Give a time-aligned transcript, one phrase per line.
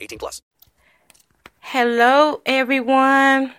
[0.00, 0.42] 18 plus.
[1.60, 3.52] Hello, everyone.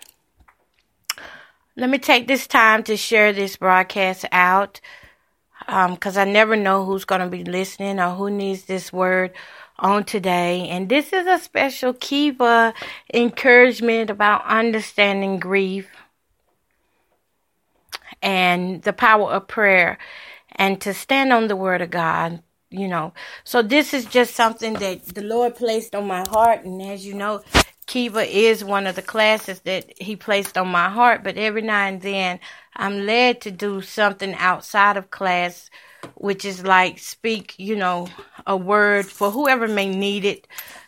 [1.76, 4.82] Let me take this time to share this broadcast out
[5.66, 9.32] because um, I never know who's going to be listening or who needs this word
[9.80, 10.68] on today.
[10.68, 12.74] And this is a special Kiva
[13.14, 15.90] encouragement about understanding grief
[18.22, 19.98] and the power of prayer
[20.52, 23.14] and to stand on the word of God, you know.
[23.44, 26.66] So this is just something that the Lord placed on my heart.
[26.66, 27.44] And as you know,
[27.86, 31.86] Kiva is one of the classes that he placed on my heart, but every now
[31.88, 32.40] and then
[32.76, 35.70] I'm led to do something outside of class
[36.16, 38.08] which is like speak, you know,
[38.46, 40.48] a word for whoever may need it.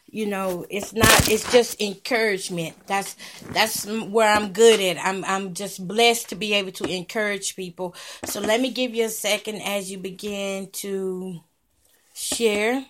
[0.09, 2.75] You know it's not it's just encouragement.
[2.85, 3.15] That's
[3.51, 5.03] that's where i'm good at.
[5.03, 7.95] I'm i'm just blessed to be able to encourage people.
[8.25, 11.39] So let me give you a second as you begin to
[12.23, 12.85] share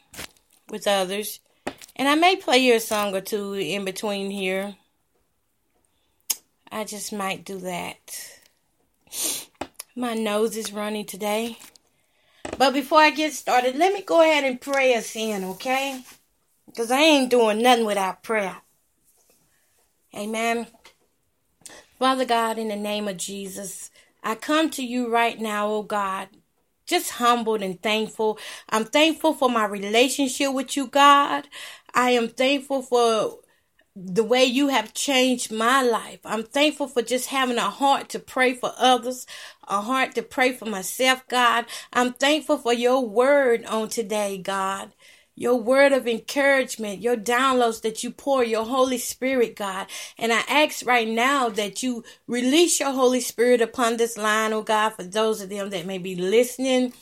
[0.69, 1.39] with others.
[1.95, 4.75] And i may play you a song or two in between here.
[6.71, 8.39] I just might do that.
[9.95, 11.57] My nose is running today.
[12.57, 16.01] But before i get started let me go ahead and pray us in okay?
[16.65, 18.57] Because I ain't doing nothing without prayer.
[20.15, 20.67] Amen.
[21.97, 23.89] Father God, in the name of Jesus,
[24.23, 26.29] I come to you right now, oh God,
[26.87, 28.39] just humbled and thankful.
[28.69, 31.47] I'm thankful for my relationship with you, God.
[31.95, 33.39] I am thankful for
[33.95, 36.19] the way you have changed my life.
[36.25, 39.27] I'm thankful for just having a heart to pray for others,
[39.67, 41.65] a heart to pray for myself, God.
[41.93, 44.91] I'm thankful for your word on today, God
[45.35, 49.87] your word of encouragement, your downloads that you pour, your Holy Spirit, God.
[50.17, 54.61] And I ask right now that you release your Holy Spirit upon this line, oh
[54.61, 56.93] God, for those of them that may be listening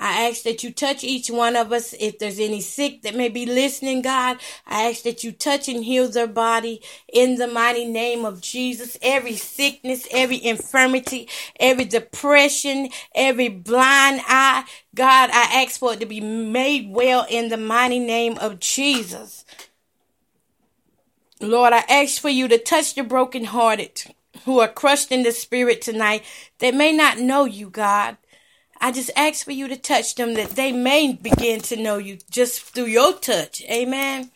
[0.00, 1.94] I ask that you touch each one of us.
[1.98, 5.84] If there's any sick that may be listening, God, I ask that you touch and
[5.84, 6.82] heal their body
[7.12, 8.96] in the mighty name of Jesus.
[9.02, 11.28] Every sickness, every infirmity,
[11.58, 14.64] every depression, every blind eye,
[14.94, 19.44] God, I ask for it to be made well in the mighty name of Jesus.
[21.40, 25.80] Lord, I ask for you to touch the brokenhearted who are crushed in the spirit
[25.82, 26.24] tonight
[26.58, 28.16] that may not know you, God.
[28.80, 32.18] I just ask for you to touch them that they may begin to know you
[32.30, 33.62] just through your touch.
[33.70, 34.30] Amen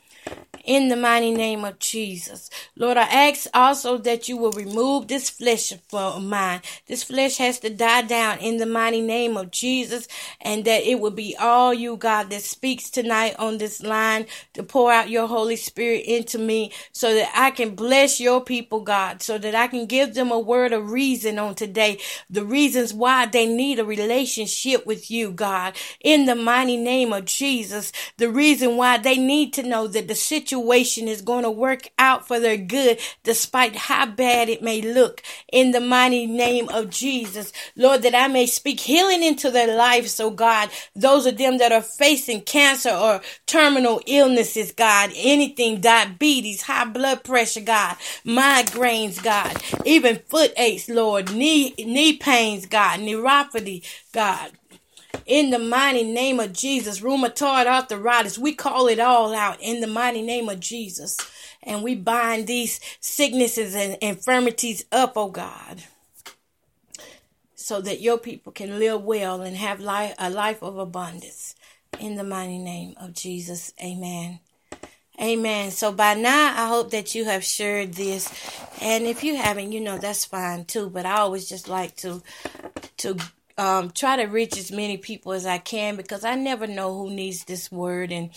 [0.64, 2.50] in the mighty name of Jesus.
[2.76, 6.60] Lord, I ask also that you will remove this flesh from mine.
[6.86, 10.08] This flesh has to die down in the mighty name of Jesus,
[10.40, 14.62] and that it will be all you, God, that speaks tonight on this line to
[14.62, 19.22] pour out your Holy Spirit into me so that I can bless your people, God,
[19.22, 21.98] so that I can give them a word of reason on today,
[22.30, 27.24] the reasons why they need a relationship with you, God, in the mighty name of
[27.24, 31.50] Jesus, the reason why they need to know that the situation situation is going to
[31.50, 36.68] work out for their good despite how bad it may look in the mighty name
[36.68, 37.52] of Jesus.
[37.74, 41.72] Lord, that I may speak healing into their lives, so God, those of them that
[41.72, 47.96] are facing cancer or terminal illnesses, God, anything, diabetes, high blood pressure, God,
[48.26, 49.56] migraines, God,
[49.86, 53.82] even foot aches, Lord, knee, knee pains, God, neuropathy,
[54.12, 54.52] God,
[55.26, 57.00] in the mighty name of Jesus.
[57.00, 61.16] Rheumatoid arthritis, we call it all out in the mighty name of Jesus.
[61.62, 65.84] And we bind these sicknesses and infirmities up, oh God,
[67.54, 71.54] so that your people can live well and have life, a life of abundance.
[72.00, 74.40] In the mighty name of Jesus, amen.
[75.20, 75.70] Amen.
[75.70, 78.32] So by now, I hope that you have shared this,
[78.80, 80.88] and if you haven't, you know that's fine too.
[80.88, 82.22] But I always just like to
[82.98, 83.16] to
[83.62, 87.10] um, try to reach as many people as I can because I never know who
[87.10, 88.30] needs this word and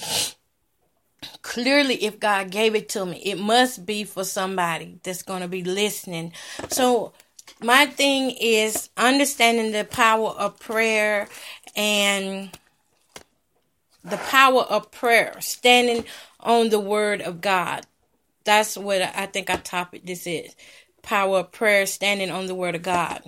[1.42, 5.48] clearly if God gave it to me, it must be for somebody that's going to
[5.48, 6.32] be listening.
[6.70, 7.14] So
[7.60, 11.28] my thing is understanding the power of prayer
[11.76, 12.52] and
[14.04, 16.06] the power of prayer, standing
[16.40, 17.88] on the word of God.
[18.44, 20.56] That's what I think our topic this is.
[21.02, 23.24] Power of prayer, standing on the word of God.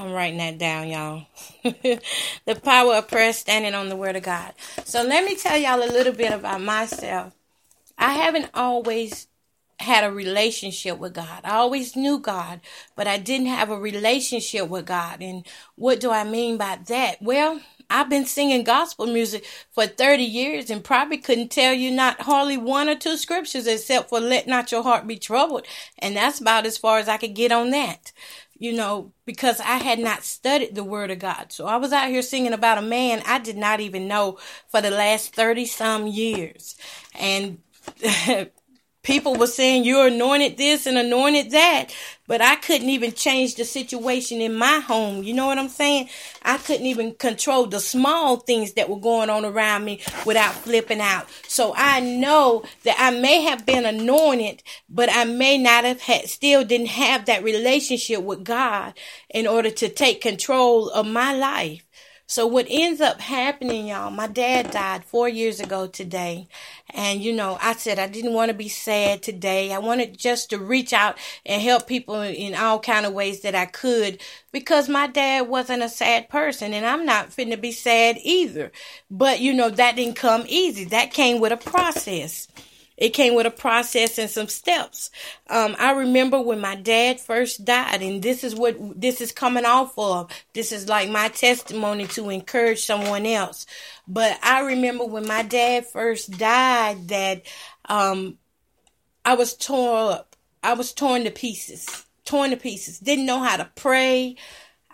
[0.00, 1.26] I'm writing that down, y'all.
[1.62, 4.54] the power of prayer, standing on the word of God.
[4.86, 7.34] So let me tell y'all a little bit about myself.
[7.98, 9.26] I haven't always
[9.78, 11.42] had a relationship with God.
[11.44, 12.62] I always knew God,
[12.96, 15.20] but I didn't have a relationship with God.
[15.20, 17.20] And what do I mean by that?
[17.20, 17.60] Well,
[17.90, 22.56] I've been singing gospel music for 30 years and probably couldn't tell you not hardly
[22.56, 25.66] one or two scriptures except for let not your heart be troubled.
[25.98, 28.12] And that's about as far as I could get on that.
[28.60, 31.52] You know, because I had not studied the word of God.
[31.52, 34.82] So I was out here singing about a man I did not even know for
[34.82, 36.76] the last 30 some years.
[37.18, 37.60] And
[39.02, 41.86] people were saying you're anointed this and anointed that.
[42.26, 45.22] But i couldn't even change the situation in my home.
[45.24, 46.08] You know what i'm saying?
[46.42, 51.00] I couldn't even control the small things that were going on around me without flipping
[51.00, 51.28] out.
[51.48, 56.28] So i know that i may have been anointed but i may not have had
[56.28, 58.94] still didn't have that relationship with god
[59.30, 61.84] in order to take control of my life
[62.30, 66.46] so what ends up happening, y'all, my dad died four years ago today.
[66.90, 69.72] And, you know, I said I didn't want to be sad today.
[69.72, 73.56] I wanted just to reach out and help people in all kind of ways that
[73.56, 74.20] I could
[74.52, 78.70] because my dad wasn't a sad person and I'm not fitting to be sad either.
[79.10, 80.84] But, you know, that didn't come easy.
[80.84, 82.46] That came with a process.
[83.00, 85.10] It came with a process and some steps.
[85.48, 89.64] Um, I remember when my dad first died, and this is what this is coming
[89.64, 90.30] off of.
[90.52, 93.66] This is like my testimony to encourage someone else.
[94.06, 97.42] But I remember when my dad first died that
[97.86, 98.38] um,
[99.24, 100.36] I was torn up.
[100.62, 102.04] I was torn to pieces.
[102.26, 102.98] Torn to pieces.
[102.98, 104.36] Didn't know how to pray.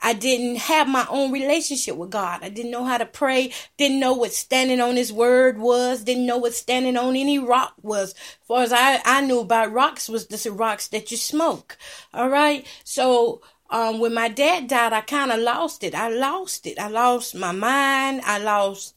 [0.07, 2.45] I didn't have my own relationship with God.
[2.45, 3.53] I didn't know how to pray.
[3.77, 6.05] Didn't know what standing on His Word was.
[6.05, 8.13] Didn't know what standing on any rock was.
[8.13, 11.77] As far as I, I knew about rocks was the rocks that you smoke.
[12.15, 12.65] All right.
[12.85, 15.93] So, um, when my dad died, I kind of lost it.
[15.93, 16.79] I lost it.
[16.79, 18.21] I lost my mind.
[18.25, 18.95] I lost,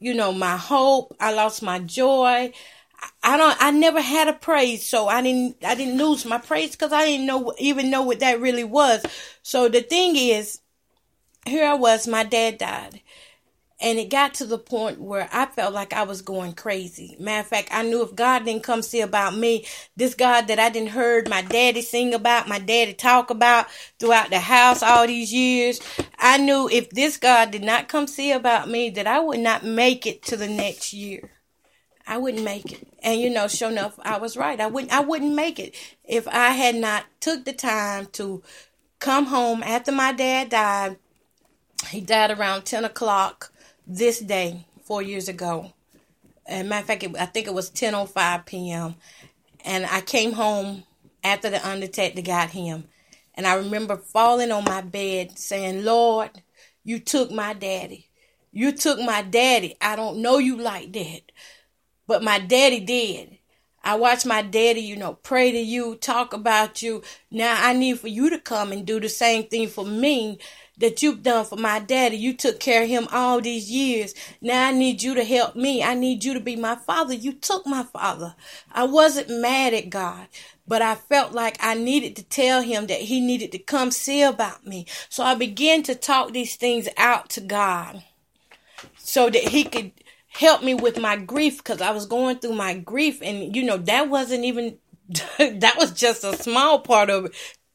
[0.00, 1.14] you know, my hope.
[1.20, 2.50] I lost my joy.
[3.22, 3.56] I don't.
[3.60, 5.56] I never had a praise, so I didn't.
[5.64, 9.04] I didn't lose my praise because I didn't know even know what that really was.
[9.42, 10.60] So the thing is,
[11.44, 12.06] here I was.
[12.06, 13.00] My dad died,
[13.80, 17.16] and it got to the point where I felt like I was going crazy.
[17.18, 19.66] Matter of fact, I knew if God didn't come see about me,
[19.96, 23.66] this God that I didn't heard my daddy sing about, my daddy talk about
[23.98, 25.80] throughout the house all these years,
[26.18, 29.64] I knew if this God did not come see about me, that I would not
[29.64, 31.32] make it to the next year.
[32.06, 32.86] I wouldn't make it.
[33.02, 34.60] And you know, sure enough, I was right.
[34.60, 35.74] I wouldn't I wouldn't make it
[36.04, 38.42] if I had not took the time to
[39.00, 40.98] come home after my dad died.
[41.90, 43.52] He died around ten o'clock
[43.86, 45.72] this day, four years ago.
[46.46, 48.94] And matter of fact, it, I think it was ten o oh five p.m.
[49.64, 50.84] And I came home
[51.24, 52.84] after the undertaker got him,
[53.34, 56.30] and I remember falling on my bed saying, "Lord,
[56.84, 58.08] you took my daddy.
[58.52, 59.76] You took my daddy.
[59.80, 61.22] I don't know you like that."
[62.06, 63.38] But my daddy did.
[63.86, 67.02] I watched my daddy, you know, pray to you, talk about you.
[67.30, 70.40] Now I need for you to come and do the same thing for me
[70.78, 72.16] that you've done for my daddy.
[72.16, 74.12] You took care of him all these years.
[74.40, 75.84] Now I need you to help me.
[75.84, 77.14] I need you to be my father.
[77.14, 78.34] You took my father.
[78.72, 80.26] I wasn't mad at God,
[80.66, 84.20] but I felt like I needed to tell him that he needed to come see
[84.20, 84.86] about me.
[85.08, 88.02] So I began to talk these things out to God
[88.98, 89.92] so that he could
[90.38, 93.20] help me with my grief because I was going through my grief.
[93.22, 94.78] And, you know, that wasn't even,
[95.38, 97.34] that was just a small part of it.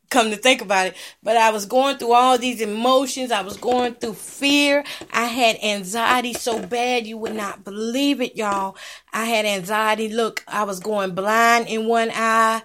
[0.10, 3.32] Come to think about it, but I was going through all these emotions.
[3.32, 4.84] I was going through fear.
[5.14, 8.76] I had anxiety so bad you would not believe it, y'all.
[9.14, 10.10] I had anxiety.
[10.10, 12.62] Look, I was going blind in one eye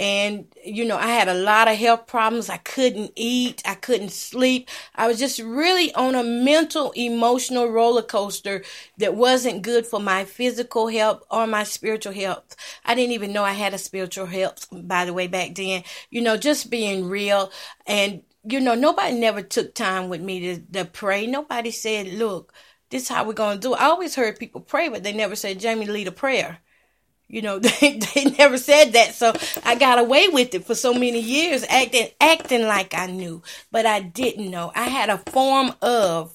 [0.00, 2.48] and you know i had a lot of health problems.
[2.50, 3.62] I couldn't eat.
[3.66, 4.68] I couldn't sleep.
[4.94, 8.64] I was just really on a mental emotional roller coaster
[8.98, 12.56] that wasn't good for my physical health or my spiritual health.
[12.84, 15.84] I didn't even know i had a spiritual health by the way back then.
[16.10, 17.52] You know just being real.
[17.86, 21.26] And you know nobody never took time with me to, to pray.
[21.26, 22.52] Nobody said look
[22.90, 23.74] this is how we're going to do.
[23.74, 26.58] It i always heard people pray but they never said jamie lead a prayer
[27.30, 29.14] you know, they, they never said that.
[29.14, 29.32] So
[29.64, 33.86] I got away with it for so many years, acting, acting like I knew, but
[33.86, 34.72] I didn't know.
[34.74, 36.34] I had a form of,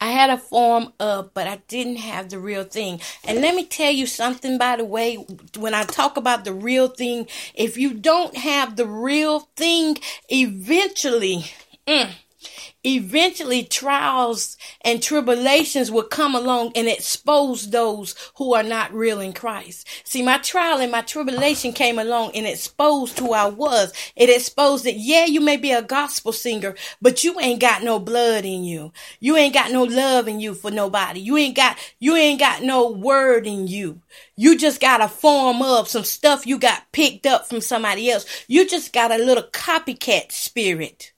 [0.00, 3.00] I had a form of, but I didn't have the real thing.
[3.24, 5.16] And let me tell you something, by the way,
[5.56, 11.44] when I talk about the real thing, if you don't have the real thing, eventually,
[11.86, 12.10] mm,
[12.84, 19.32] eventually trials and tribulations will come along and expose those who are not real in
[19.32, 19.86] Christ.
[20.04, 23.92] See, my trial and my tribulation came along and exposed who I was.
[24.16, 27.98] It exposed that, yeah, you may be a gospel singer, but you ain't got no
[27.98, 28.92] blood in you.
[29.20, 31.20] You ain't got no love in you for nobody.
[31.20, 34.00] You ain't got, you ain't got no word in you.
[34.36, 38.26] You just got a form of some stuff you got picked up from somebody else.
[38.48, 41.12] You just got a little copycat spirit.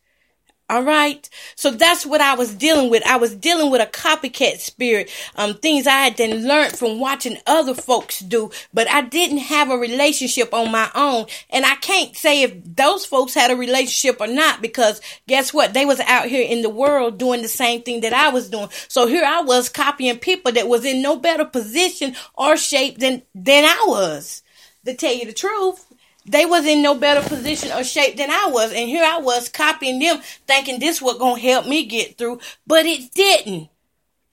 [0.70, 1.28] All right.
[1.56, 3.06] So that's what I was dealing with.
[3.06, 5.10] I was dealing with a copycat spirit.
[5.36, 9.70] Um, things I had then learned from watching other folks do, but I didn't have
[9.70, 11.26] a relationship on my own.
[11.50, 15.74] And I can't say if those folks had a relationship or not, because guess what?
[15.74, 18.70] They was out here in the world doing the same thing that I was doing.
[18.88, 23.22] So here I was copying people that was in no better position or shape than,
[23.34, 24.42] than I was.
[24.86, 25.93] To tell you the truth,
[26.26, 28.72] they was in no better position or shape than I was.
[28.72, 32.40] And here I was copying them, thinking this was going to help me get through,
[32.66, 33.68] but it didn't.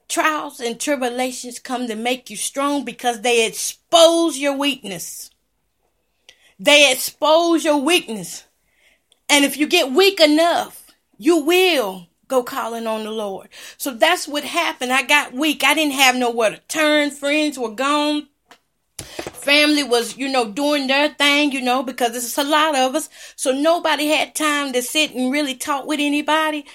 [0.07, 5.31] Trials and tribulations come to make you strong because they expose your weakness.
[6.59, 8.43] They expose your weakness.
[9.29, 13.49] And if you get weak enough, you will go calling on the Lord.
[13.77, 14.91] So that's what happened.
[14.91, 15.63] I got weak.
[15.63, 17.11] I didn't have nowhere to turn.
[17.11, 18.27] Friends were gone
[19.41, 23.09] family was, you know, doing their thing, you know, because it's a lot of us.
[23.35, 26.65] So nobody had time to sit and really talk with anybody.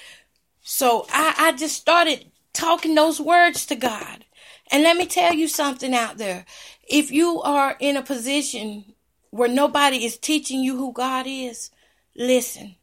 [0.61, 4.25] So I, I just started talking those words to God.
[4.69, 6.45] And let me tell you something out there.
[6.87, 8.93] If you are in a position
[9.31, 11.71] where nobody is teaching you who God is,
[12.15, 12.75] listen,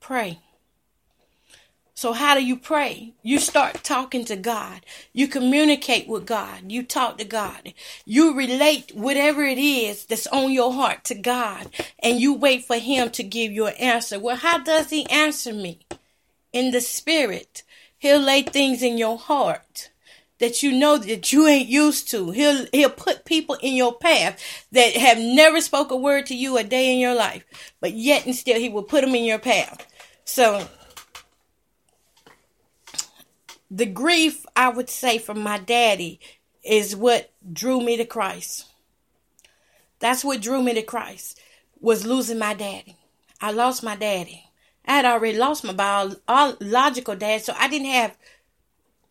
[0.00, 0.40] pray.
[2.04, 3.14] So, how do you pray?
[3.22, 4.84] You start talking to God.
[5.14, 6.70] You communicate with God.
[6.70, 7.72] You talk to God.
[8.04, 11.70] You relate whatever it is that's on your heart to God.
[12.00, 14.20] And you wait for Him to give you an answer.
[14.20, 15.86] Well, how does He answer me?
[16.52, 17.62] In the Spirit.
[17.96, 19.88] He'll lay things in your heart
[20.40, 22.32] that you know that you ain't used to.
[22.32, 24.38] He'll he'll put people in your path
[24.72, 27.46] that have never spoke a word to you a day in your life,
[27.80, 29.86] but yet and still he will put them in your path.
[30.26, 30.68] So
[33.74, 36.20] the grief, I would say, from my daddy
[36.62, 38.66] is what drew me to Christ.
[39.98, 41.40] That's what drew me to Christ,
[41.80, 42.96] was losing my daddy.
[43.40, 44.44] I lost my daddy.
[44.86, 48.16] I had already lost my biological dad, so I didn't have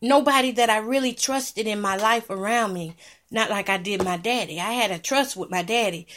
[0.02, 2.96] nobody that I really trusted in my life around me.
[3.30, 4.62] Not like I did my daddy.
[4.62, 6.08] I had a trust with my daddy.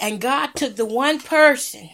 [0.00, 1.90] And God took the one person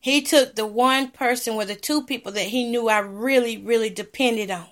[0.00, 3.90] he took the one person or the two people that he knew I really, really
[3.90, 4.66] depended on.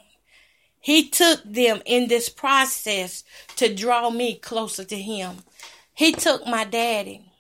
[0.89, 3.23] He took them in this process
[3.57, 5.41] to draw me closer to him.
[5.93, 7.31] He took my daddy.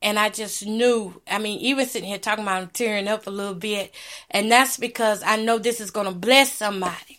[0.00, 3.30] And I just knew, I mean, even sitting here talking about him tearing up a
[3.30, 3.92] little bit.
[4.30, 7.18] And that's because I know this is going to bless somebody.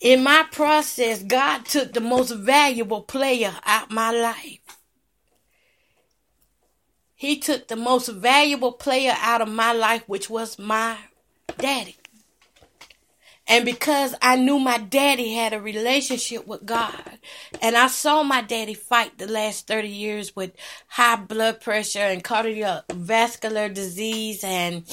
[0.00, 4.78] In my process, God took the most valuable player out my life.
[7.16, 10.96] He took the most valuable player out of my life, which was my
[11.58, 11.99] daddy.
[13.50, 17.18] And because I knew my daddy had a relationship with God,
[17.60, 20.52] and I saw my daddy fight the last 30 years with
[20.86, 24.84] high blood pressure and cardiovascular disease and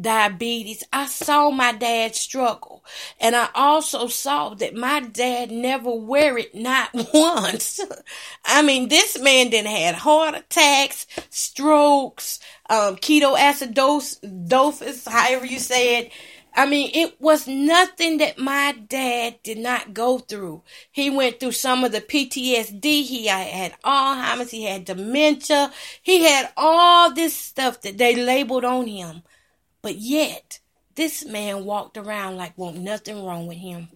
[0.00, 2.84] diabetes, I saw my dad struggle.
[3.20, 7.78] And I also saw that my dad never worried not once.
[8.44, 16.10] I mean, this man then had heart attacks, strokes, um, ketoacidosis, however you say it
[16.54, 20.62] I mean, it was nothing that my dad did not go through.
[20.90, 22.82] He went through some of the PTSD.
[22.82, 24.50] He had Alzheimer's.
[24.50, 25.72] He had dementia.
[26.02, 29.22] He had all this stuff that they labeled on him.
[29.80, 30.60] But yet,
[30.94, 33.88] this man walked around like won't nothing wrong with him.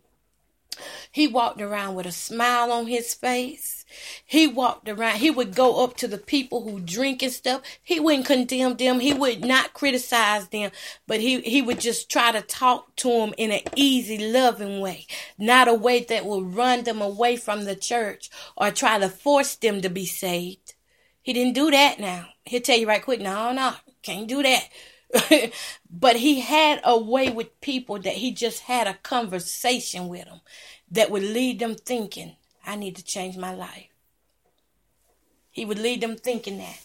[1.11, 3.85] He walked around with a smile on his face.
[4.25, 5.19] He walked around.
[5.19, 7.63] He would go up to the people who drink and stuff.
[7.83, 9.01] He wouldn't condemn them.
[9.01, 10.71] He would not criticize them,
[11.07, 15.07] but he, he would just try to talk to them in an easy, loving way,
[15.39, 19.55] not a way that would run them away from the church or try to force
[19.55, 20.75] them to be saved.
[21.23, 22.29] He didn't do that now.
[22.45, 24.69] He'll tell you right quick, no, no, can't do that.
[25.91, 30.41] but he had a way with people that he just had a conversation with them
[30.91, 33.89] that would lead them thinking, I need to change my life.
[35.51, 36.79] He would lead them thinking that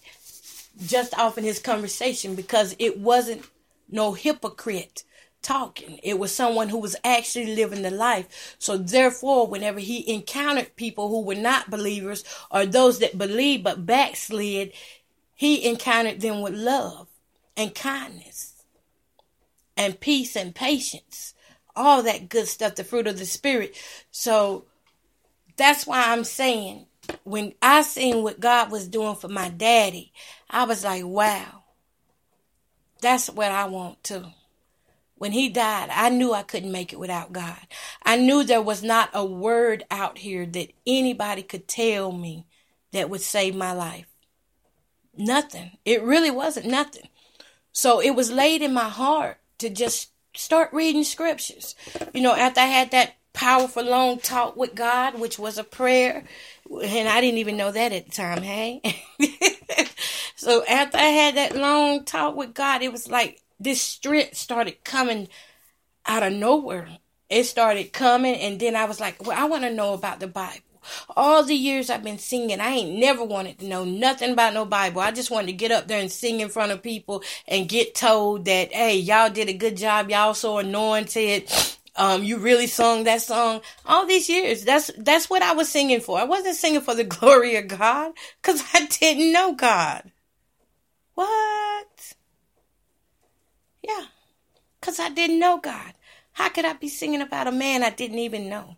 [0.86, 3.44] just off in his conversation because it wasn't
[3.90, 5.04] no hypocrite
[5.42, 6.00] talking.
[6.04, 8.56] It was someone who was actually living the life.
[8.60, 13.86] So therefore, whenever he encountered people who were not believers or those that believed but
[13.86, 14.72] backslid,
[15.36, 17.08] he encountered them with love
[17.58, 18.64] and kindness
[19.78, 21.34] and peace and patience.
[21.76, 23.78] All that good stuff, the fruit of the spirit.
[24.12, 24.66] So
[25.56, 26.88] that's why I'm saying
[27.24, 30.12] when I seen what God was doing for my daddy,
[30.50, 31.64] I was like, wow,
[33.02, 34.26] that's what I want too.
[35.16, 37.60] When he died, I knew I couldn't make it without God.
[38.04, 42.48] I knew there was not a word out here that anybody could tell me
[42.92, 44.08] that would save my life.
[45.16, 45.78] Nothing.
[45.86, 47.08] It really wasn't nothing.
[47.74, 51.76] So it was laid in my heart to just start reading scriptures.
[52.14, 56.24] You know, after I had that powerful long talk with God, which was a prayer,
[56.70, 58.82] and I didn't even know that at the time, hey?
[60.36, 64.84] so after I had that long talk with God, it was like this strength started
[64.84, 65.28] coming
[66.06, 66.90] out of nowhere.
[67.30, 70.28] It started coming, and then I was like, well, I want to know about the
[70.28, 70.71] Bible.
[71.16, 74.66] All the years I've been singing, I ain't never wanted to know nothing about no
[74.66, 75.02] Bible.
[75.02, 77.96] I just wanted to get up there and sing in front of people and get
[77.96, 80.10] told that, hey, y'all did a good job.
[80.10, 81.52] Y'all so anointed.
[81.96, 84.64] Um, you really sung that song all these years.
[84.64, 86.18] That's that's what I was singing for.
[86.18, 90.12] I wasn't singing for the glory of God because I didn't know God.
[91.16, 92.14] What?
[93.84, 94.06] Yeah,
[94.80, 95.94] because I didn't know God.
[96.34, 98.78] How could I be singing about a man I didn't even know?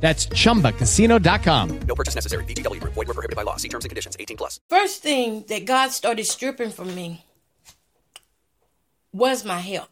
[0.00, 1.80] That's ChumbaCasino.com.
[1.80, 2.44] No purchase necessary.
[2.44, 2.80] VGW.
[2.80, 3.56] Void were prohibited by law.
[3.56, 4.16] See terms and conditions.
[4.18, 4.60] 18 plus.
[4.70, 7.24] First thing that God started stripping from me
[9.12, 9.88] was my health.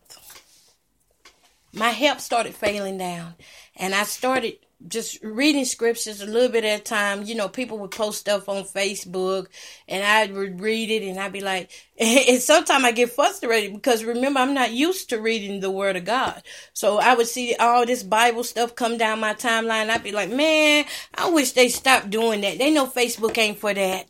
[1.73, 3.35] My health started failing down.
[3.77, 4.59] And I started
[4.89, 7.23] just reading scriptures a little bit at a time.
[7.23, 9.47] You know, people would post stuff on Facebook
[9.89, 14.05] and I would read it and I'd be like, and sometimes I get frustrated because
[14.05, 16.43] remember, I'm not used to reading the word of God.
[16.73, 19.89] So I would see all this Bible stuff come down my timeline.
[19.89, 20.85] I'd be like, man,
[21.15, 22.59] I wish they stopped doing that.
[22.59, 24.07] They know Facebook ain't for that.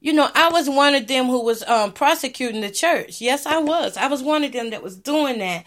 [0.00, 3.20] You know, I was one of them who was um, prosecuting the church.
[3.20, 3.96] Yes, I was.
[3.96, 5.64] I was one of them that was doing that.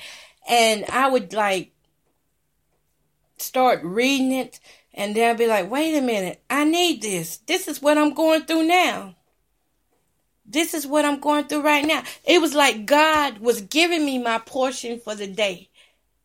[0.49, 1.73] And I would like
[3.41, 4.59] start reading it
[4.93, 7.37] and they'll be like, wait a minute, I need this.
[7.37, 9.15] This is what I'm going through now.
[10.45, 12.03] This is what I'm going through right now.
[12.25, 15.69] It was like God was giving me my portion for the day.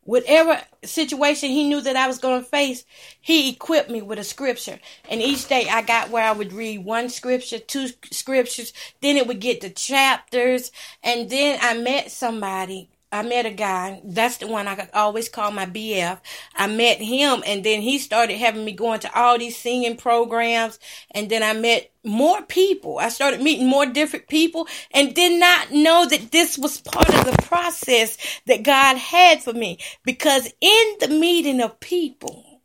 [0.02, 2.84] Whatever situation he knew that I was going to face,
[3.20, 4.78] he equipped me with a scripture.
[5.08, 9.26] And each day I got where I would read one scripture, two scriptures, then it
[9.26, 10.70] would get to chapters.
[11.02, 14.00] And then I met somebody I met a guy.
[14.04, 16.18] That's the one I always call my BF.
[16.56, 20.78] I met him, and then he started having me going to all these singing programs.
[21.10, 22.98] And then I met more people.
[22.98, 27.24] I started meeting more different people, and did not know that this was part of
[27.24, 28.16] the process
[28.46, 29.78] that God had for me.
[30.04, 32.60] Because in the meeting of people,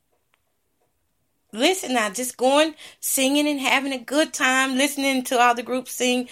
[1.51, 5.91] listen, now just going singing and having a good time, listening to all the groups
[5.91, 6.29] sing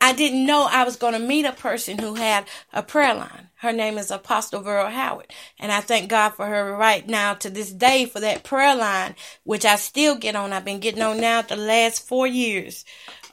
[0.00, 3.48] I didn't know I was going to meet a person who had a prayer line.
[3.56, 5.32] Her name is Apostle Verl Howard.
[5.58, 9.16] And I thank God for her right now to this day for that prayer line,
[9.44, 10.52] which I still get on.
[10.54, 12.84] I've been getting on now the last four years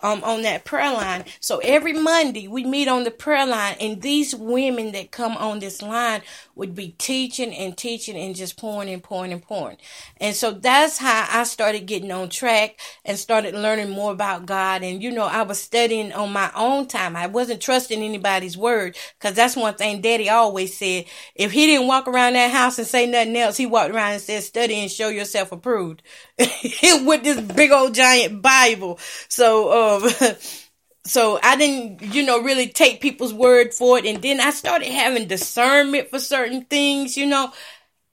[0.02, 1.26] um, on that prayer line.
[1.40, 5.60] So every Monday we meet on the prayer line, and these women that come on
[5.60, 6.22] this line
[6.56, 9.78] would be teaching and teaching and just pouring and pouring and pouring.
[10.20, 14.84] And so that's how I started getting on track and started learning more about God.
[14.84, 17.16] And you know, I was studying on my own time.
[17.16, 21.06] I wasn't trusting anybody's word because that's one thing Daddy always said.
[21.36, 24.22] If he didn't walk around that house and say nothing else, he walked around and
[24.22, 26.02] said, "Study and show yourself approved."
[26.40, 29.00] With this big old giant Bible.
[29.28, 30.10] So, um,
[31.06, 34.06] so I didn't, you know, really take people's word for it.
[34.06, 37.52] And then I started having discernment for certain things, you know.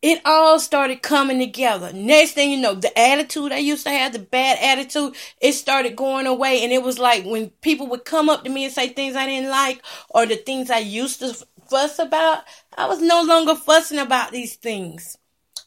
[0.03, 1.93] It all started coming together.
[1.93, 5.97] Next thing you know, the attitude I used to have, the bad attitude, it started
[5.97, 6.63] going away.
[6.63, 9.27] And it was like when people would come up to me and say things I
[9.27, 11.35] didn't like or the things I used to
[11.71, 12.45] fuss about,
[12.77, 15.17] I was no longer fussing about these things.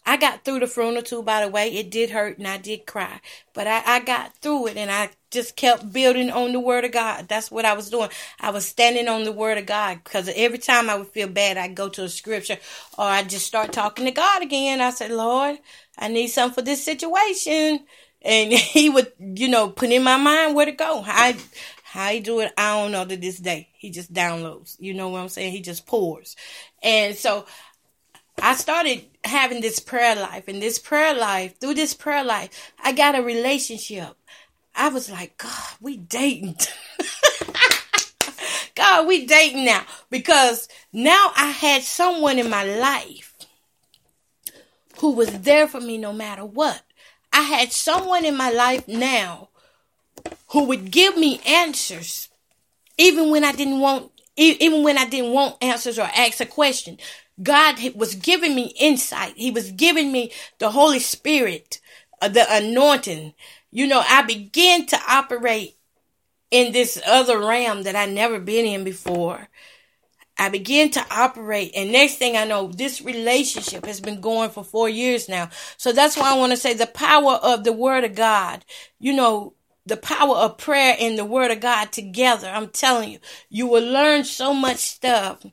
[0.08, 1.68] I got through the funeral too, by the way.
[1.68, 3.20] It did hurt and I did cry,
[3.54, 6.94] but I, I got through it and I just kept building on the word of
[6.94, 7.28] God.
[7.28, 8.10] That's what I was doing.
[8.40, 11.58] I was standing on the word of God because every time I would feel bad,
[11.58, 12.58] I'd go to a scripture
[12.98, 14.80] or I'd just start talking to God again.
[14.80, 15.60] I said, Lord,
[15.98, 17.86] I need something for this situation.
[18.22, 21.02] And he would, you know, put in my mind where to go.
[21.02, 21.34] How,
[21.84, 23.68] how he do it, I don't know to this day.
[23.74, 24.78] He just downloads.
[24.80, 25.52] You know what I'm saying?
[25.52, 26.38] He just pours.
[26.82, 27.46] And so
[28.42, 32.50] I started having this prayer life, and this prayer life, through this prayer life,
[32.84, 34.16] I got a relationship.
[34.76, 36.56] I was like, God, we dating.
[38.76, 43.36] God, we dating now because now I had someone in my life
[45.00, 46.84] who was there for me no matter what.
[47.34, 49.50] I had someone in my life now
[50.50, 52.30] who would give me answers
[52.98, 56.98] even when I didn't want even when I didn't want answers or ask a question.
[57.42, 59.34] God was giving me insight.
[59.36, 61.80] He was giving me the Holy Spirit,
[62.22, 63.34] uh, the anointing.
[63.72, 65.76] You know, I began to operate
[66.50, 69.50] in this other realm that I never been in before.
[70.40, 74.64] I began to operate, and next thing I know, this relationship has been going for
[74.64, 75.50] four years now.
[75.78, 78.64] So that's why I want to say the power of the Word of God.
[79.00, 79.54] You know,
[79.88, 82.48] the power of prayer and the Word of God together.
[82.48, 83.20] I'm telling you,
[83.50, 85.44] you will learn so much stuff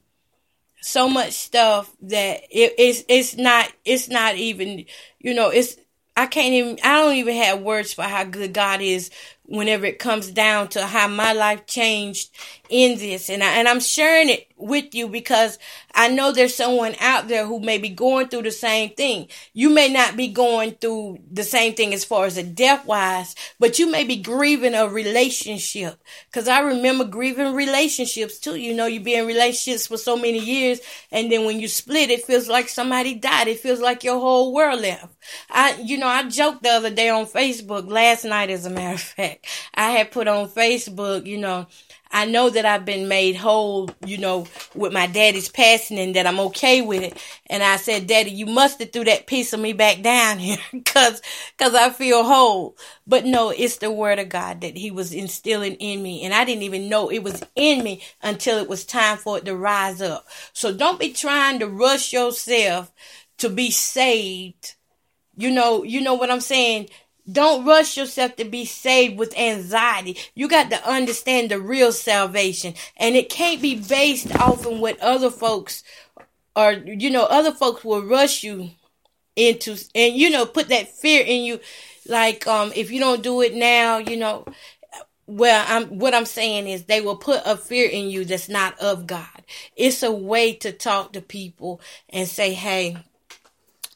[0.85, 4.85] so much stuff that it, it's it's not it's not even
[5.19, 5.77] you know it's
[6.17, 9.11] I can't even I don't even have words for how good God is
[9.47, 12.31] whenever it comes down to how my life changed
[12.69, 13.31] in this.
[13.31, 15.59] And I, and I'm sharing it with you because
[15.95, 19.29] I know there's someone out there who may be going through the same thing.
[19.53, 23.35] You may not be going through the same thing as far as a death wise,
[23.59, 26.01] but you may be grieving a relationship.
[26.33, 28.57] Cause I remember grieving relationships too.
[28.57, 32.11] You know, you be in relationships for so many years and then when you split,
[32.11, 33.49] it feels like somebody died.
[33.49, 35.15] It feels like your whole world left.
[35.51, 38.95] I, you know, I joked the other day on Facebook last night, as a matter
[38.95, 41.67] of fact, I had put on Facebook, you know,
[42.15, 44.47] I know that I've been made whole, you know,
[44.77, 47.19] with my daddy's passing and that I'm okay with it.
[47.49, 50.59] And I said, Daddy, you must have threw that piece of me back down here
[50.73, 51.21] because,
[51.59, 52.77] cause I feel whole.
[53.05, 56.23] But no, it's the word of God that he was instilling in me.
[56.23, 59.45] And I didn't even know it was in me until it was time for it
[59.47, 60.25] to rise up.
[60.53, 62.93] So don't be trying to rush yourself
[63.39, 64.77] to be saved.
[65.37, 66.91] You know, you know what I'm saying?
[67.31, 70.19] Don't rush yourself to be saved with anxiety.
[70.35, 72.75] You got to understand the real salvation.
[72.97, 75.83] And it can't be based off of what other folks
[76.57, 78.71] or, you know, other folks will rush you
[79.37, 81.61] into and, you know, put that fear in you.
[82.07, 84.45] Like, um, if you don't do it now, you know,
[85.27, 88.79] well, I'm, what I'm saying is they will put a fear in you that's not
[88.79, 89.43] of God.
[89.75, 92.99] It's a way to talk to people and say, Hey,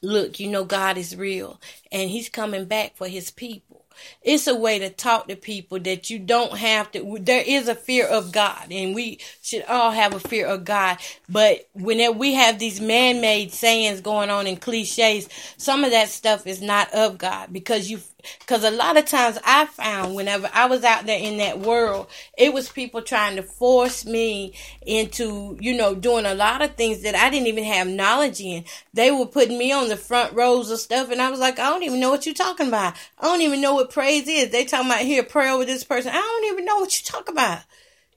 [0.02, 3.84] look, you know, God is real and he's coming back for his people.
[4.22, 7.18] It's a way to talk to people that you don't have to.
[7.20, 10.98] There is a fear of God, and we should all have a fear of God.
[11.28, 16.08] But whenever we have these man made sayings going on and cliches, some of that
[16.08, 18.00] stuff is not of God because you
[18.40, 22.09] because a lot of times I found whenever I was out there in that world,
[22.37, 27.02] it was people trying to force me into, you know, doing a lot of things
[27.02, 28.64] that I didn't even have knowledge in.
[28.92, 31.70] They were putting me on the front rows of stuff, and I was like, I
[31.70, 32.94] don't even know what you're talking about.
[33.18, 34.50] I don't even know what praise is.
[34.50, 36.11] They talking about here, pray over this person.
[36.12, 37.62] I don't even know what you're talking about.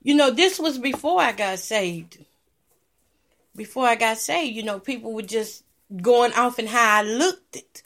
[0.01, 2.17] You know, this was before I got saved.
[3.55, 5.63] Before I got saved, you know, people were just
[6.01, 7.83] going off and how I looked it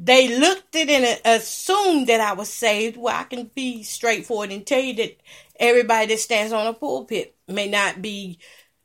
[0.00, 2.96] they looked at it and assumed that I was saved.
[2.96, 5.16] Well, I can be straightforward and tell you that
[5.58, 8.38] everybody that stands on a pulpit may not be,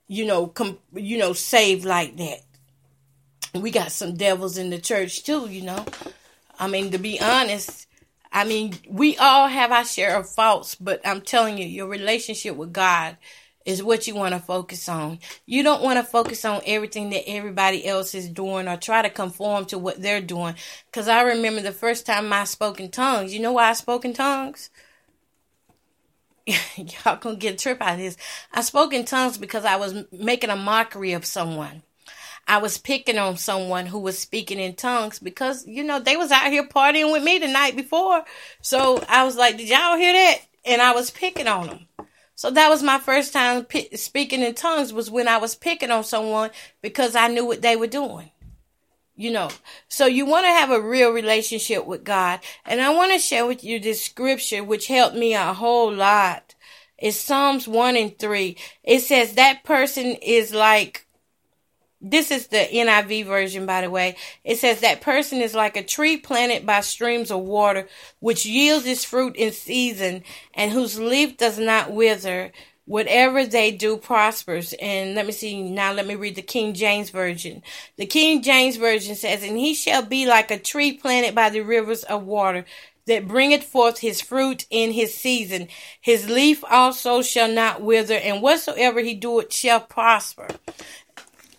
[0.08, 2.40] you know, com- you know, saved like that.
[3.54, 5.86] We got some devils in the church too, you know.
[6.58, 7.88] I mean, to be honest,
[8.32, 12.56] I mean, we all have our share of faults, but I'm telling you, your relationship
[12.56, 13.18] with God
[13.66, 15.20] is what you want to focus on.
[15.46, 19.10] You don't want to focus on everything that everybody else is doing or try to
[19.10, 20.56] conform to what they're doing.
[20.88, 23.34] Because I remember the first time I spoke in tongues.
[23.34, 24.70] You know why I spoke in tongues?
[26.46, 28.18] Y'all gonna get a trip out of this.
[28.52, 31.84] I spoke in tongues because I was making a mockery of someone.
[32.46, 36.32] I was picking on someone who was speaking in tongues because, you know, they was
[36.32, 38.24] out here partying with me the night before.
[38.62, 40.40] So I was like, did y'all hear that?
[40.66, 41.88] And I was picking on them.
[42.36, 45.92] So that was my first time p- speaking in tongues was when I was picking
[45.92, 46.50] on someone
[46.82, 48.32] because I knew what they were doing.
[49.16, 49.50] You know,
[49.88, 52.40] so you want to have a real relationship with God.
[52.66, 56.56] And I want to share with you this scripture, which helped me a whole lot.
[56.98, 58.58] It's Psalms 1 and 3.
[58.84, 61.03] It says that person is like
[62.04, 64.18] this is the NIV version, by the way.
[64.44, 67.88] It says that person is like a tree planted by streams of water,
[68.20, 72.52] which yields its fruit in season and whose leaf does not wither.
[72.86, 74.74] Whatever they do prospers.
[74.74, 77.64] And let me see, now let me read the King James Version.
[77.96, 81.62] The King James Version says, And he shall be like a tree planted by the
[81.62, 82.66] rivers of water
[83.06, 85.68] that bringeth forth his fruit in his season.
[86.00, 90.48] His leaf also shall not wither, and whatsoever he doeth shall prosper.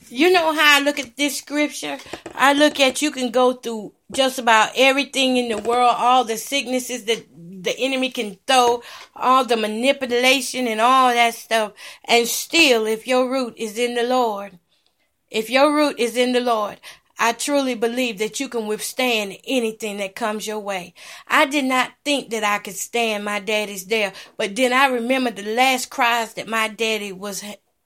[0.09, 1.99] You know how I look at this scripture?
[2.35, 6.37] I look at you can go through just about everything in the world, all the
[6.37, 8.83] sicknesses that the enemy can throw,
[9.17, 11.73] all the manipulation and all that stuff.
[12.05, 14.59] And still, if your root is in the Lord,
[15.31, 16.81] if your root is in the Lord,
[17.19, 20.95] I truly believe that you can withstand anything that comes your way.
[21.29, 25.31] I did not think that I could stand my daddy's death, but then I remember
[25.31, 27.43] the last cries that my daddy was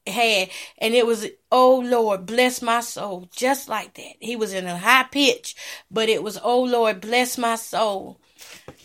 [0.09, 4.15] had, and it was, "Oh Lord, bless my soul," just like that.
[4.21, 5.55] He was in a high pitch,
[5.91, 8.19] but it was, "Oh Lord, bless my soul."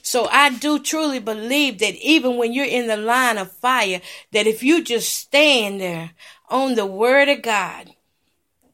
[0.01, 4.47] So I do truly believe that even when you're in the line of fire, that
[4.47, 6.11] if you just stand there
[6.49, 7.95] on the word of God,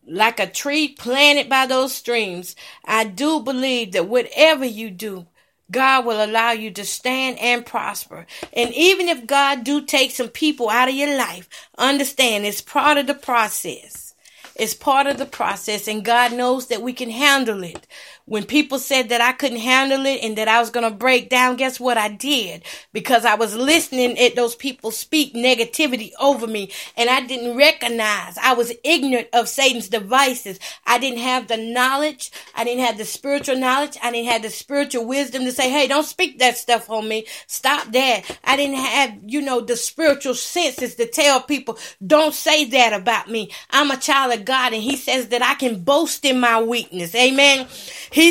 [0.08, 5.28] like a tree planted by those streams, I do believe that whatever you do,
[5.72, 8.26] God will allow you to stand and prosper.
[8.54, 12.98] And even if God do take some people out of your life, understand it's part
[12.98, 14.16] of the process.
[14.56, 17.88] It's part of the process and God knows that we can handle it.
[18.30, 21.30] When people said that I couldn't handle it and that I was going to break
[21.30, 22.64] down, guess what I did?
[22.94, 28.38] Because I was listening at those people speak negativity over me and I didn't recognize.
[28.38, 30.60] I was ignorant of Satan's devices.
[30.86, 32.32] I didn't have the knowledge.
[32.56, 33.98] I didn't have the spiritual knowledge.
[34.04, 37.26] I didn't have the spiritual wisdom to say, hey, don't speak that stuff on me.
[37.48, 38.38] Stop that.
[38.44, 43.28] I didn't have, you know, the spiritual senses to tell people, don't say that about
[43.28, 43.52] me.
[43.72, 47.16] I'm a child of God and he says that I can boast in my weakness.
[47.16, 47.68] Amen.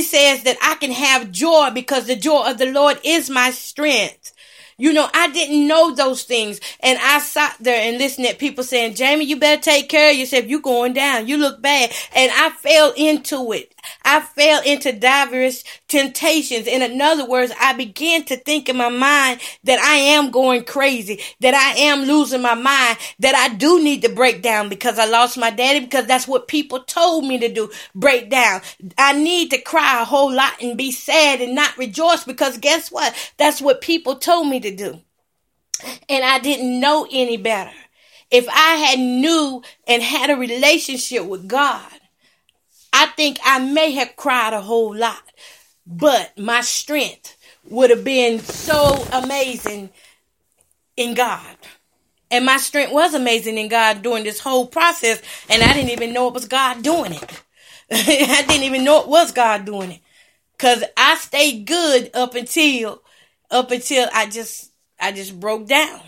[0.02, 4.32] Says that I can have joy because the joy of the Lord is my strength.
[4.80, 6.60] You know, I didn't know those things.
[6.80, 10.16] And I sat there and listened at people saying, Jamie, you better take care of
[10.16, 10.46] yourself.
[10.46, 11.26] You're going down.
[11.26, 11.90] You look bad.
[12.14, 13.74] And I fell into it.
[14.04, 16.66] I fell into diverse temptations.
[16.66, 21.20] In other words, I began to think in my mind that I am going crazy,
[21.40, 25.06] that I am losing my mind, that I do need to break down because I
[25.06, 28.60] lost my daddy, because that's what people told me to do, break down.
[28.96, 32.90] I need to cry a whole lot and be sad and not rejoice because guess
[32.90, 33.14] what?
[33.36, 35.00] That's what people told me to do.
[36.08, 37.72] And I didn't know any better.
[38.30, 41.90] If I had knew and had a relationship with God,
[42.92, 45.22] I think I may have cried a whole lot,
[45.86, 47.36] but my strength
[47.68, 49.90] would have been so amazing
[50.96, 51.56] in God.
[52.30, 56.12] And my strength was amazing in God during this whole process, and I didn't even
[56.12, 57.42] know it was God doing it.
[57.90, 60.00] I didn't even know it was God doing it.
[60.58, 63.02] Cause I stayed good up until
[63.50, 66.00] up until I just I just broke down.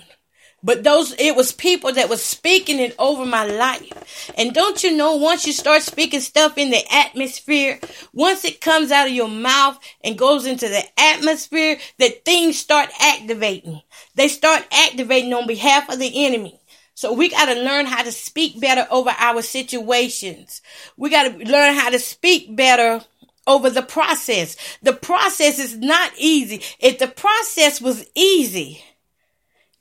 [0.62, 4.32] But those, it was people that was speaking it over my life.
[4.36, 7.80] And don't you know, once you start speaking stuff in the atmosphere,
[8.12, 12.90] once it comes out of your mouth and goes into the atmosphere, that things start
[13.00, 13.80] activating.
[14.16, 16.60] They start activating on behalf of the enemy.
[16.94, 20.60] So we got to learn how to speak better over our situations.
[20.98, 23.02] We got to learn how to speak better
[23.46, 24.56] over the process.
[24.82, 26.62] The process is not easy.
[26.78, 28.84] If the process was easy,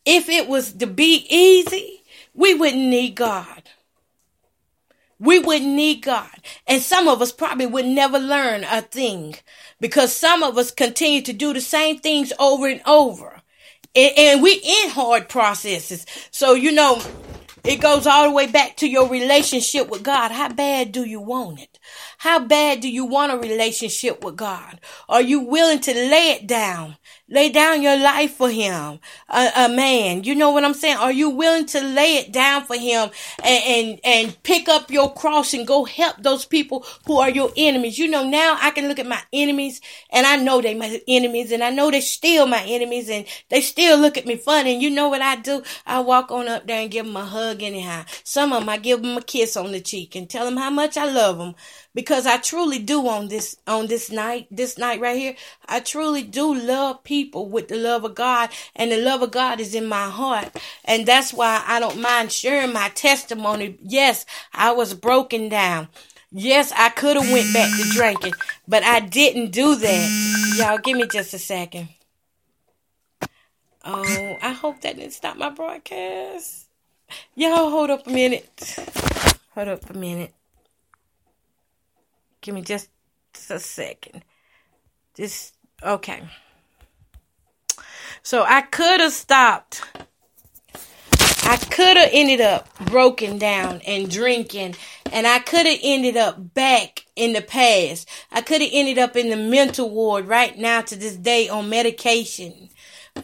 [0.06, 3.64] if it was to be easy, we wouldn't need God.
[5.20, 6.30] We wouldn't need God.
[6.66, 9.36] And some of us probably would never learn a thing
[9.82, 13.42] because some of us continue to do the same things over and over.
[13.96, 16.06] And, and we in hard processes.
[16.32, 17.02] So, you know,
[17.66, 20.32] it goes all the way back to your relationship with God.
[20.32, 21.78] How bad do you want it?
[22.20, 24.80] How bad do you want a relationship with God?
[25.10, 26.96] Are you willing to lay it down?
[27.32, 30.24] Lay down your life for him, a, a, man.
[30.24, 30.98] You know what I'm saying?
[30.98, 33.12] Are you willing to lay it down for him
[33.44, 37.52] and, and, and pick up your cross and go help those people who are your
[37.56, 38.00] enemies?
[38.00, 39.80] You know, now I can look at my enemies
[40.12, 43.62] and I know they my enemies and I know they still my enemies and they
[43.62, 44.74] still look at me funny.
[44.74, 45.62] And you know what I do?
[45.86, 48.06] I walk on up there and give them a hug anyhow.
[48.24, 50.72] Some of them I give them a kiss on the cheek and tell them how
[50.72, 51.54] much I love them
[51.94, 55.36] because I truly do on this on this night, this night right here.
[55.68, 59.60] I truly do love people with the love of God, and the love of God
[59.60, 63.78] is in my heart, and that's why I don't mind sharing my testimony.
[63.82, 65.88] Yes, I was broken down.
[66.32, 68.34] Yes, I could have went back to drinking,
[68.68, 70.56] but I didn't do that.
[70.58, 71.90] Y'all, give me just a second.
[73.84, 76.68] Oh, I hope that didn't stop my broadcast.
[77.36, 78.76] Y'all, hold up a minute.
[79.56, 80.34] Hold up a minute.
[82.42, 82.90] Give me just
[83.50, 84.24] a second.
[85.16, 86.24] Just okay.
[88.24, 89.84] So I could have stopped.
[91.44, 94.76] I could have ended up broken down and drinking,
[95.12, 98.08] and I could have ended up back in the past.
[98.32, 101.70] I could have ended up in the mental ward right now to this day on
[101.70, 102.70] medication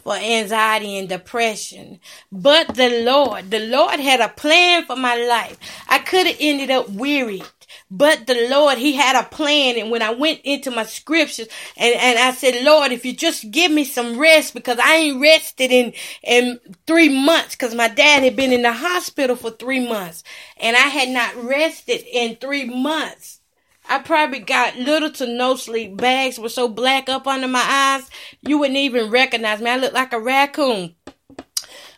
[0.02, 2.00] for anxiety and depression.
[2.32, 5.58] But the Lord, the Lord had a plan for my life.
[5.88, 7.46] I could have ended up wearied.
[7.90, 9.78] But the Lord, He had a plan.
[9.78, 13.50] And when I went into my scriptures and, and I said, Lord, if you just
[13.50, 18.22] give me some rest because I ain't rested in, in three months because my dad
[18.22, 20.22] had been in the hospital for three months
[20.58, 23.40] and I had not rested in three months.
[23.88, 25.96] I probably got little to no sleep.
[25.96, 28.08] Bags were so black up under my eyes,
[28.42, 29.70] you wouldn't even recognize me.
[29.70, 30.96] I looked like a raccoon.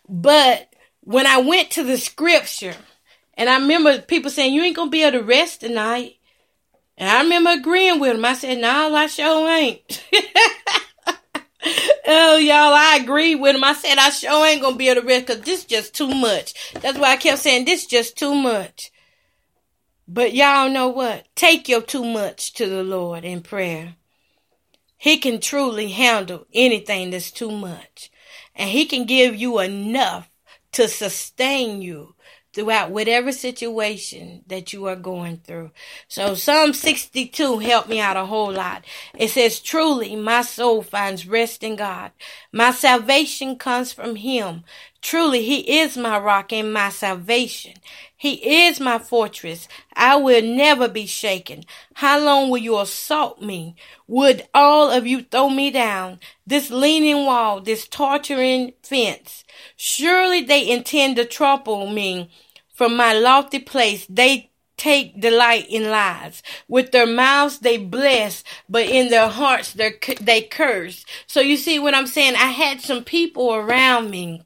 [0.09, 0.69] But
[1.01, 2.75] when I went to the scripture,
[3.39, 6.17] and I remember people saying, You ain't gonna be able to rest tonight.
[6.97, 8.25] And I remember agreeing with them.
[8.25, 10.05] I said, No, I sure ain't.
[12.09, 13.63] oh, y'all, I agreed with him.
[13.63, 16.73] I said, I sure ain't gonna be able to rest because this just too much.
[16.75, 18.91] That's why I kept saying, This just too much.
[20.09, 21.29] But y'all know what?
[21.37, 23.95] Take your too much to the Lord in prayer.
[24.97, 28.11] He can truly handle anything that's too much.
[28.57, 30.29] And He can give you enough
[30.73, 32.15] to sustain you
[32.59, 35.71] throughout whatever situation that you are going through.
[36.09, 38.85] So Psalm 62 helped me out a whole lot.
[39.17, 42.11] It says, truly my soul finds rest in God.
[42.51, 44.65] My salvation comes from him.
[45.01, 47.75] Truly he is my rock and my salvation.
[48.17, 49.69] He is my fortress.
[49.95, 51.63] I will never be shaken.
[51.95, 53.77] How long will you assault me?
[54.09, 56.19] Would all of you throw me down?
[56.45, 59.45] This leaning wall, this torturing fence.
[59.77, 62.29] Surely they intend to trouble me
[62.79, 64.07] from my lofty place.
[64.09, 66.45] They take delight in lies.
[66.69, 71.05] With their mouths they bless, but in their hearts they curse.
[71.27, 72.37] So you see what I'm saying?
[72.37, 74.45] I had some people around me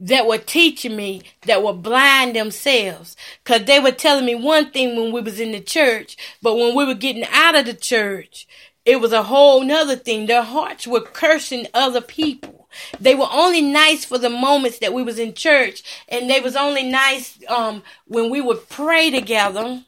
[0.00, 4.96] that were teaching me that were blind themselves because they were telling me one thing
[4.96, 8.46] when we was in the church but when we were getting out of the church
[8.84, 12.53] it was a whole nother thing their hearts were cursing other people
[13.00, 16.56] they were only nice for the moments that we was in church and they was
[16.56, 19.82] only nice um when we would pray together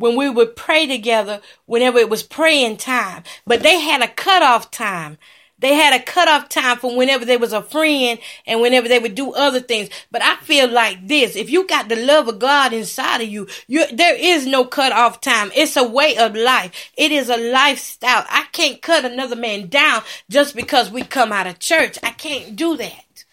[0.00, 3.22] when we would pray together whenever it was praying time.
[3.46, 5.18] But they had a cutoff time
[5.60, 9.14] they had a cutoff time for whenever there was a friend and whenever they would
[9.14, 9.90] do other things.
[10.10, 13.46] But I feel like this: if you got the love of God inside of you,
[13.68, 15.50] you there is no cutoff time.
[15.54, 16.90] It's a way of life.
[16.96, 18.24] It is a lifestyle.
[18.28, 21.98] I can't cut another man down just because we come out of church.
[22.02, 23.24] I can't do that.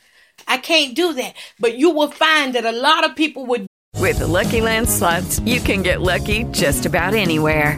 [0.48, 1.36] I can't do that.
[1.60, 3.68] But you will find that a lot of people would.
[3.96, 7.78] With the Lucky Land slots, you can get lucky just about anywhere.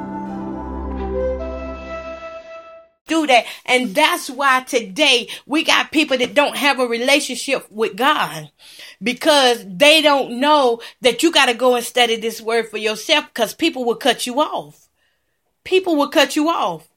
[3.27, 3.45] That.
[3.65, 8.51] And that's why today we got people that don't have a relationship with God
[9.01, 13.25] because they don't know that you got to go and study this word for yourself
[13.33, 14.87] because people will cut you off.
[15.63, 16.87] People will cut you off.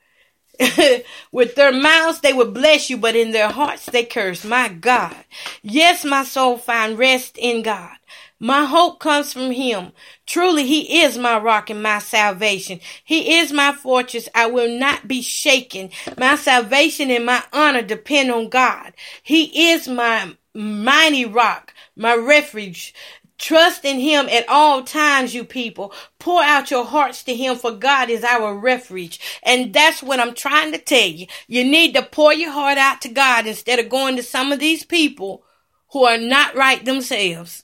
[1.32, 4.44] with their mouths they would bless you, but in their hearts they curse.
[4.44, 5.16] My God.
[5.62, 7.96] Yes, my soul find rest in God.
[8.44, 9.92] My hope comes from him.
[10.26, 12.78] Truly, he is my rock and my salvation.
[13.02, 14.28] He is my fortress.
[14.34, 15.88] I will not be shaken.
[16.18, 18.92] My salvation and my honor depend on God.
[19.22, 22.92] He is my mighty rock, my refuge.
[23.38, 25.94] Trust in him at all times, you people.
[26.18, 29.20] Pour out your hearts to him, for God is our refuge.
[29.42, 31.28] And that's what I'm trying to tell you.
[31.48, 34.60] You need to pour your heart out to God instead of going to some of
[34.60, 35.44] these people
[35.92, 37.63] who are not right themselves.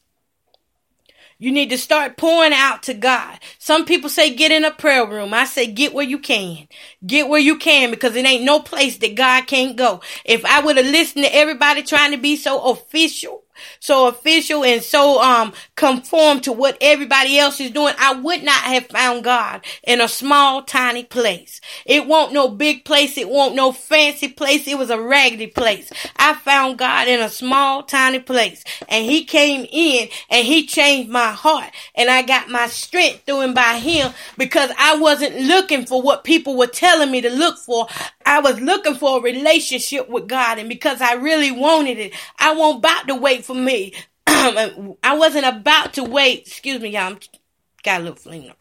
[1.40, 3.40] You need to start pouring out to God.
[3.58, 5.34] Some people say get in a prayer room.
[5.34, 6.68] I say get where you can.
[7.06, 10.02] Get where you can because it ain't no place that God can't go.
[10.26, 13.39] If I would have listened to everybody trying to be so official,
[13.78, 18.62] so official and so um conform to what everybody else is doing, I would not
[18.62, 21.60] have found God in a small tiny place.
[21.86, 25.90] It won't no big place, it won't no fancy place, it was a raggedy place.
[26.16, 31.10] I found God in a small tiny place and he came in and he changed
[31.10, 35.86] my heart and I got my strength through him by him because I wasn't looking
[35.86, 37.86] for what people were telling me to look for.
[38.26, 42.54] I was looking for a relationship with God and because I really wanted it, I
[42.54, 43.94] won't about to wait for me.
[44.26, 46.46] I wasn't about to wait.
[46.46, 47.12] Excuse me, y'all.
[47.12, 47.18] I'm,
[47.82, 48.52] got a little fling.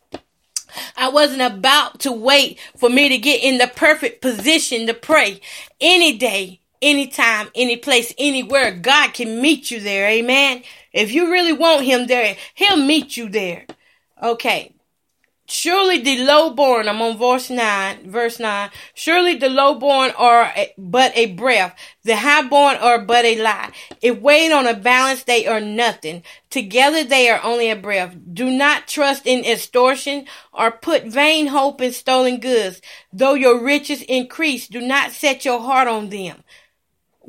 [0.95, 5.41] I wasn't about to wait for me to get in the perfect position to pray
[5.81, 8.71] any day, anytime, any place, anywhere.
[8.71, 10.07] God can meet you there.
[10.07, 10.63] Amen.
[10.93, 13.65] If you really want him there, he'll meet you there.
[14.21, 14.73] Okay.
[15.51, 18.69] Surely the lowborn, I'm on verse 9, verse 9.
[18.93, 23.71] Surely the lowborn are but a breath, the highborn are but a lie.
[23.99, 26.21] If weighed on a balance, they are nothing.
[26.51, 28.15] Together they are only a breath.
[28.31, 32.79] Do not trust in extortion or put vain hope in stolen goods.
[33.11, 36.43] Though your riches increase, do not set your heart on them.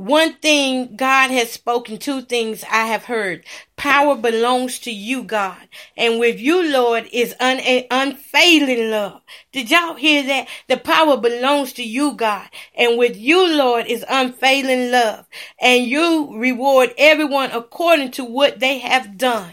[0.01, 3.45] One thing God has spoken, two things I have heard.
[3.77, 5.69] Power belongs to you, God.
[5.95, 9.21] And with you, Lord, is un- unfailing love.
[9.53, 10.49] Did y'all hear that?
[10.69, 12.49] The power belongs to you, God.
[12.75, 15.27] And with you, Lord, is unfailing love.
[15.61, 19.53] And you reward everyone according to what they have done.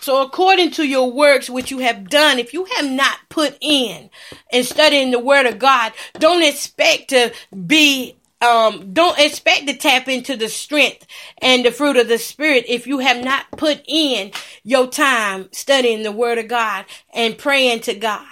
[0.00, 4.10] So according to your works which you have done, if you have not put in
[4.52, 7.32] and studying the word of God, don't expect to
[7.66, 11.06] be um, don't expect to tap into the strength
[11.42, 14.30] and the fruit of the spirit if you have not put in
[14.62, 18.26] your time studying the word of God and praying to God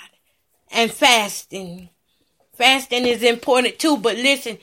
[0.70, 1.90] and fasting.
[2.54, 4.58] Fasting is important too, but listen,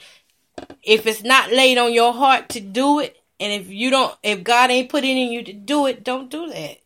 [0.81, 4.43] if it's not laid on your heart to do it, and if you don't, if
[4.43, 6.77] God ain't put it in you to do it, don't do that.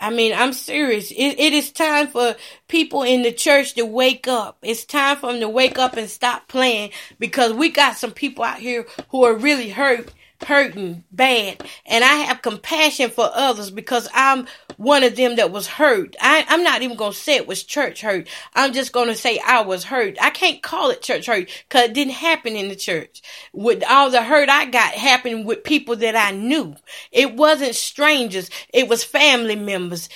[0.00, 1.10] I mean, I'm serious.
[1.10, 2.34] It, it is time for
[2.68, 4.58] people in the church to wake up.
[4.62, 8.44] It's time for them to wake up and stop playing because we got some people
[8.44, 10.12] out here who are really hurt
[10.44, 11.62] hurting bad.
[11.86, 14.46] And I have compassion for others because I'm
[14.76, 16.16] one of them that was hurt.
[16.20, 18.28] I, am not even going to say it was church hurt.
[18.54, 20.16] I'm just going to say I was hurt.
[20.20, 23.22] I can't call it church hurt because it didn't happen in the church.
[23.52, 26.76] With all the hurt I got happened with people that I knew.
[27.12, 28.50] It wasn't strangers.
[28.72, 30.08] It was family members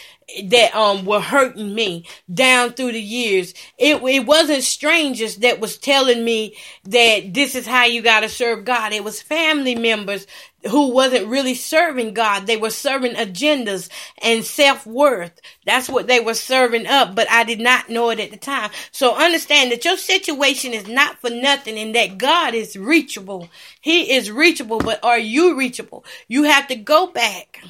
[0.45, 3.55] that um were hurting me down through the years.
[3.79, 8.29] It it wasn't strangers that was telling me that this is how you got to
[8.29, 8.93] serve God.
[8.93, 10.27] It was family members
[10.69, 12.47] who wasn't really serving God.
[12.47, 13.89] They were serving agendas
[14.21, 15.41] and self-worth.
[15.65, 18.71] That's what they were serving up, but I did not know it at the time.
[18.91, 23.49] So understand that your situation is not for nothing and that God is reachable.
[23.81, 26.05] He is reachable, but are you reachable?
[26.29, 27.63] You have to go back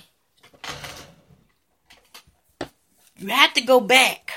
[3.21, 4.33] you have to go back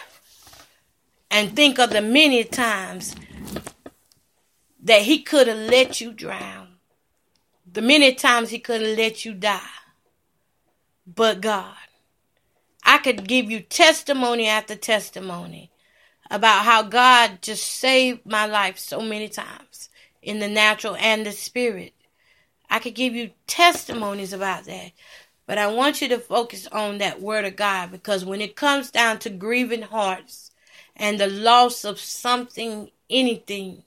[1.31, 3.15] and think of the many times
[4.83, 6.67] that he could have let you drown.
[7.71, 9.61] The many times he could have let you die.
[11.07, 11.75] But God.
[12.83, 15.71] I could give you testimony after testimony
[16.29, 19.89] about how God just saved my life so many times
[20.21, 21.93] in the natural and the spirit.
[22.69, 24.91] I could give you testimonies about that.
[25.45, 28.91] But I want you to focus on that word of God because when it comes
[28.91, 30.51] down to grieving hearts
[30.95, 33.83] and the loss of something, anything,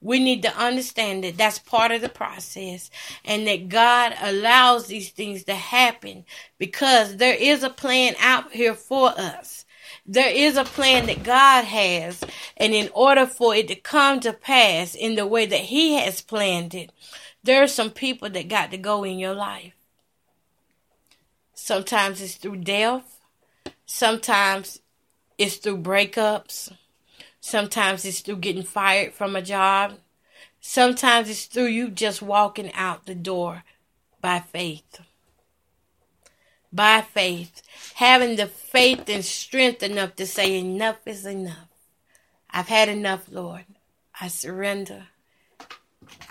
[0.00, 2.90] we need to understand that that's part of the process
[3.24, 6.24] and that God allows these things to happen
[6.58, 9.66] because there is a plan out here for us.
[10.06, 12.24] There is a plan that God has,
[12.56, 16.20] and in order for it to come to pass in the way that He has
[16.22, 16.90] planned it,
[17.42, 19.74] there are some people that got to go in your life.
[21.70, 23.20] Sometimes it's through death.
[23.86, 24.80] Sometimes
[25.38, 26.72] it's through breakups.
[27.40, 29.92] Sometimes it's through getting fired from a job.
[30.60, 33.62] Sometimes it's through you just walking out the door
[34.20, 35.00] by faith.
[36.72, 37.62] By faith.
[37.94, 41.68] Having the faith and strength enough to say, enough is enough.
[42.50, 43.64] I've had enough, Lord.
[44.20, 45.04] I surrender.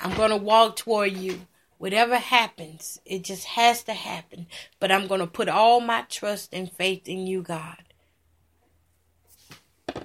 [0.03, 1.39] I'm going to walk toward you.
[1.79, 4.47] Whatever happens, it just has to happen.
[4.81, 7.81] But I'm going to put all my trust and faith in you, God.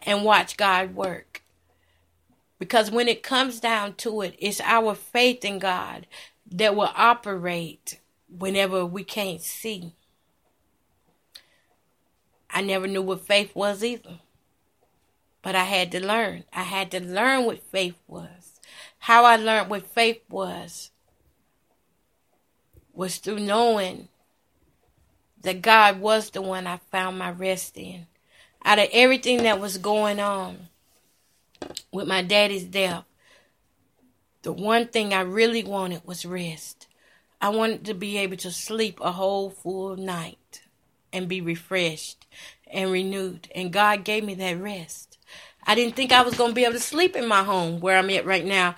[0.05, 1.43] And watch God work.
[2.61, 6.07] Because when it comes down to it, it's our faith in God
[6.53, 7.99] that will operate
[8.29, 9.97] whenever we can't see.
[12.49, 14.20] I never knew what faith was either.
[15.43, 16.45] But I had to learn.
[16.53, 18.61] I had to learn what faith was.
[19.01, 20.93] How I learned what faith was
[22.95, 24.09] was through knowing
[25.42, 28.07] that God was the one I found my rest in.
[28.64, 30.68] Out of everything that was going on
[31.92, 33.05] with my daddy's death,
[34.42, 36.86] the one thing I really wanted was rest.
[37.40, 40.62] I wanted to be able to sleep a whole full night
[41.12, 42.26] and be refreshed
[42.66, 43.49] and renewed.
[43.55, 45.18] And God gave me that rest.
[45.66, 47.97] I didn't think I was going to be able to sleep in my home where
[47.97, 48.76] I'm at right now,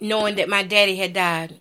[0.00, 1.60] knowing that my daddy had died.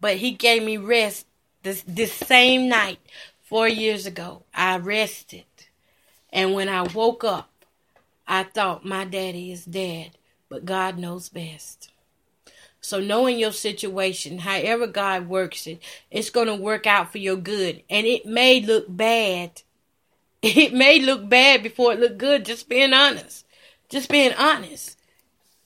[0.00, 1.26] But He gave me rest
[1.62, 2.98] this, this same night
[3.42, 4.42] four years ago.
[4.54, 5.44] I rested.
[6.32, 7.50] And when I woke up,
[8.26, 10.12] I thought my daddy is dead,
[10.48, 11.90] but God knows best.
[12.80, 17.36] So knowing your situation, however God works it, it's going to work out for your
[17.36, 17.82] good.
[17.90, 19.62] And it may look bad.
[20.42, 23.44] It may look bad before it look good, just being honest.
[23.88, 24.95] Just being honest.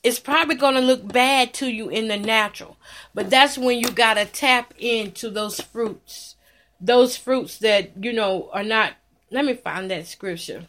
[0.03, 2.77] It's probably going to look bad to you in the natural.
[3.13, 6.35] But that's when you got to tap into those fruits.
[6.79, 8.93] Those fruits that, you know, are not.
[9.29, 10.67] Let me find that scripture.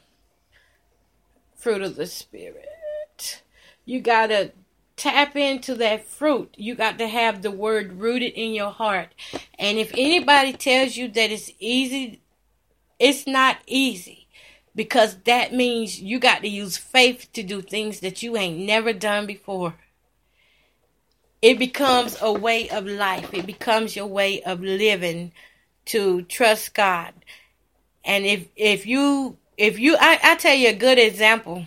[1.56, 3.42] Fruit of the Spirit.
[3.84, 4.52] You got to
[4.96, 6.54] tap into that fruit.
[6.56, 9.14] You got to have the word rooted in your heart.
[9.58, 12.20] And if anybody tells you that it's easy,
[12.98, 14.21] it's not easy.
[14.74, 18.92] Because that means you got to use faith to do things that you ain't never
[18.92, 19.74] done before.
[21.42, 23.34] It becomes a way of life.
[23.34, 25.32] It becomes your way of living
[25.86, 27.12] to trust God.
[28.04, 31.66] And if if you if you I, I tell you a good example.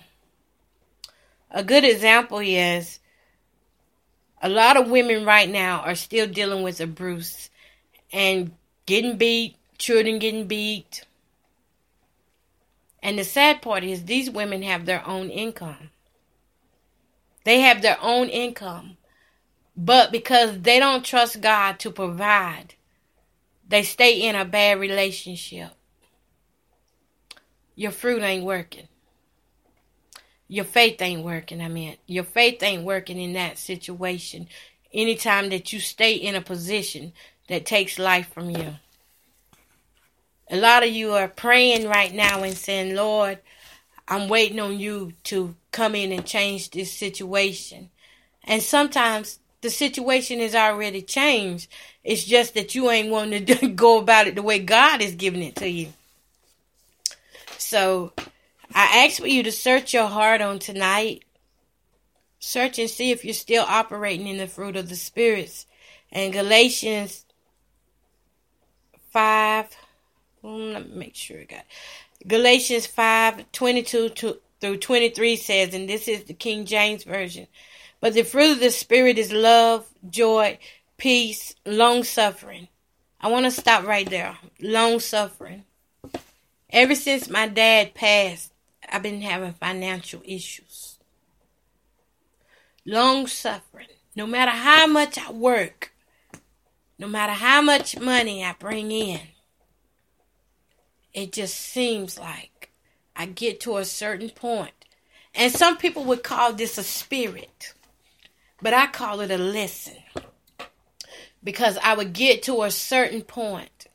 [1.51, 2.99] A good example is
[4.41, 7.49] a lot of women right now are still dealing with abuse
[8.11, 8.51] and
[8.85, 11.04] getting beat, children getting beat.
[13.05, 15.91] And the sad part is these women have their own income.
[17.43, 18.97] They have their own income.
[19.77, 22.73] But because they don't trust God to provide,
[23.67, 25.69] they stay in a bad relationship.
[27.75, 28.87] Your fruit ain't working
[30.47, 31.61] your faith ain't working.
[31.61, 34.47] I mean, your faith ain't working in that situation.
[34.93, 37.13] Anytime that you stay in a position
[37.49, 38.75] that takes life from you.
[40.49, 43.39] A lot of you are praying right now and saying, Lord,
[44.07, 47.89] I'm waiting on you to come in and change this situation.
[48.43, 51.69] And sometimes the situation is already changed.
[52.03, 55.41] It's just that you ain't wanting to go about it the way God is giving
[55.41, 55.91] it to you.
[57.57, 58.13] So
[58.73, 61.23] I ask for you to search your heart on tonight.
[62.39, 65.65] Search and see if you're still operating in the fruit of the spirits.
[66.11, 67.25] And Galatians
[69.09, 69.84] 5, hmm,
[70.45, 72.27] Mm, let me make sure I got it.
[72.27, 77.47] Galatians 5 22 to, through 23 says, and this is the King James Version,
[77.99, 80.59] but the fruit of the Spirit is love, joy,
[80.97, 82.67] peace, long suffering.
[83.19, 84.37] I want to stop right there.
[84.61, 85.63] Long suffering.
[86.69, 88.53] Ever since my dad passed,
[88.91, 90.99] I've been having financial issues.
[92.85, 93.87] Long suffering.
[94.15, 95.91] No matter how much I work,
[96.99, 99.21] no matter how much money I bring in,
[101.15, 102.71] it just seems like
[103.15, 104.73] I get to a certain point.
[105.33, 107.73] And some people would call this a spirit,
[108.61, 109.95] but I call it a lesson.
[111.41, 113.87] Because I would get to a certain point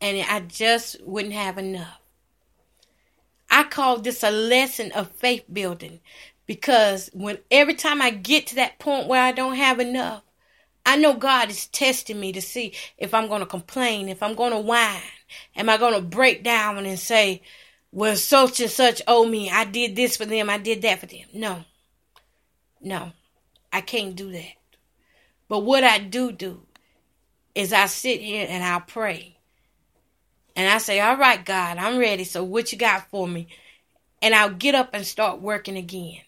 [0.00, 2.00] and I just wouldn't have enough.
[3.50, 6.00] I call this a lesson of faith building
[6.46, 10.22] because when every time I get to that point where I don't have enough,
[10.88, 14.34] I know God is testing me to see if I'm going to complain, if I'm
[14.34, 15.02] going to whine.
[15.54, 17.42] Am I going to break down and say,
[17.92, 19.50] well, such and such owe me.
[19.50, 20.48] I did this for them.
[20.48, 21.26] I did that for them.
[21.34, 21.62] No.
[22.80, 23.12] No.
[23.70, 24.54] I can't do that.
[25.46, 26.62] But what I do do
[27.54, 29.36] is I sit here and I'll pray.
[30.56, 32.24] And I say, All right, God, I'm ready.
[32.24, 33.48] So what you got for me?
[34.22, 36.22] And I'll get up and start working again.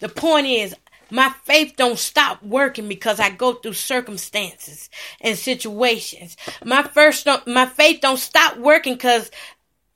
[0.00, 0.74] The point is,
[1.14, 4.90] my faith don't stop working because I go through circumstances
[5.20, 6.36] and situations.
[6.64, 9.30] My first, my faith don't stop working because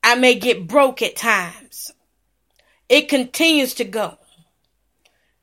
[0.01, 1.91] I may get broke at times.
[2.87, 4.17] It continues to go.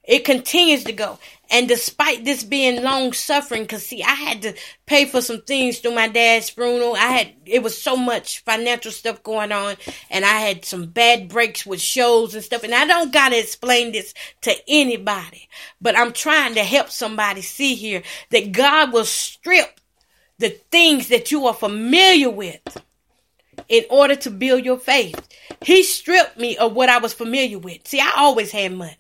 [0.03, 1.19] It continues to go.
[1.51, 4.55] And despite this being long suffering, because see, I had to
[4.87, 6.95] pay for some things through my dad's funeral.
[6.97, 9.77] I had, it was so much financial stuff going on,
[10.11, 12.65] and I had some bad breaks with shows and stuff.
[12.65, 15.49] And I don't got to explain this to anybody,
[15.81, 19.81] but I'm trying to help somebody see here that God will strip
[20.39, 22.61] the things that you are familiar with.
[23.69, 25.29] in order to build your faith.
[25.63, 27.87] He stripped me of what I was familiar with.
[27.89, 28.97] See, I always had money.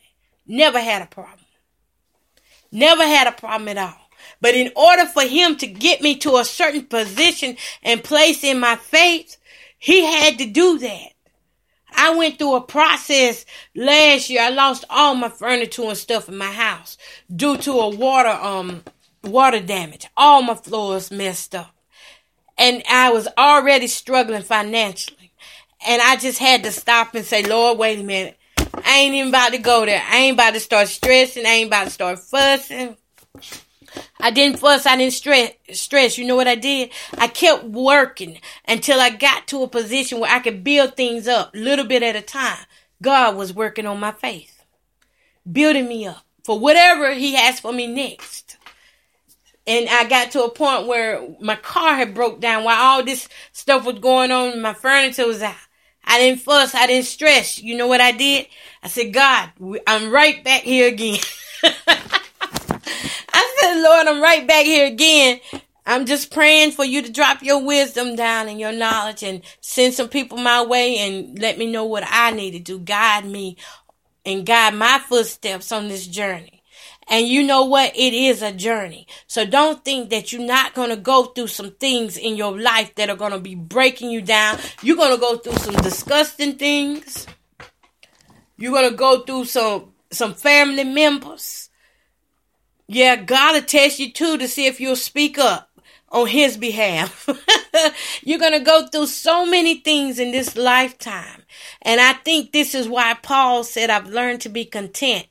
[0.47, 1.46] Never had a problem.
[2.73, 4.11] Never had a problem at all.
[4.41, 8.61] But in order for him to get me to a certain position and place in
[8.61, 9.37] my faith,
[9.79, 11.12] he had to do that.
[11.95, 14.43] I went through a process last year.
[14.43, 16.99] I lost all my furniture and stuff in my house
[17.35, 18.83] due to a water um
[19.25, 20.07] water damage.
[20.17, 21.75] All my floors messed up.
[22.59, 25.33] And I was already struggling financially.
[25.87, 28.39] And I just had to stop and say, Lord, wait a minute.
[28.85, 30.03] I ain't even about to go there.
[30.05, 31.47] I ain't about to start stressing.
[31.47, 32.97] I ain't about to start fussing.
[34.20, 34.87] I didn't fuss.
[34.87, 35.53] I didn't stress.
[35.72, 36.18] Stress.
[36.18, 36.91] You know what I did?
[37.16, 41.51] I kept working until I got to a position where I could build things up,
[41.55, 42.59] little bit at a time.
[43.03, 44.62] God was working on my faith,
[45.51, 48.57] building me up for whatever He has for me next.
[49.66, 53.29] And I got to a point where my car had broke down while all this
[53.53, 54.62] stuff was going on.
[54.62, 55.57] My furniture was out.
[56.07, 56.75] I didn't fuss.
[56.75, 57.61] I didn't stress.
[57.61, 58.47] You know what I did?
[58.83, 59.51] I said, God,
[59.87, 61.19] I'm right back here again.
[61.63, 65.41] I said, Lord, I'm right back here again.
[65.85, 69.95] I'm just praying for you to drop your wisdom down and your knowledge and send
[69.95, 72.79] some people my way and let me know what I need to do.
[72.79, 73.57] Guide me
[74.25, 76.56] and guide my footsteps on this journey.
[77.09, 77.97] And you know what?
[77.97, 79.07] It is a journey.
[79.27, 82.95] So don't think that you're not going to go through some things in your life
[82.97, 84.59] that are going to be breaking you down.
[84.83, 87.27] You're going to go through some disgusting things.
[88.57, 91.69] You're going to go through some some family members.
[92.89, 95.69] Yeah, God will test you too to see if you'll speak up
[96.11, 97.29] on his behalf.
[98.23, 101.43] You're going to go through so many things in this lifetime.
[101.83, 105.27] And I think this is why Paul said, I've learned to be content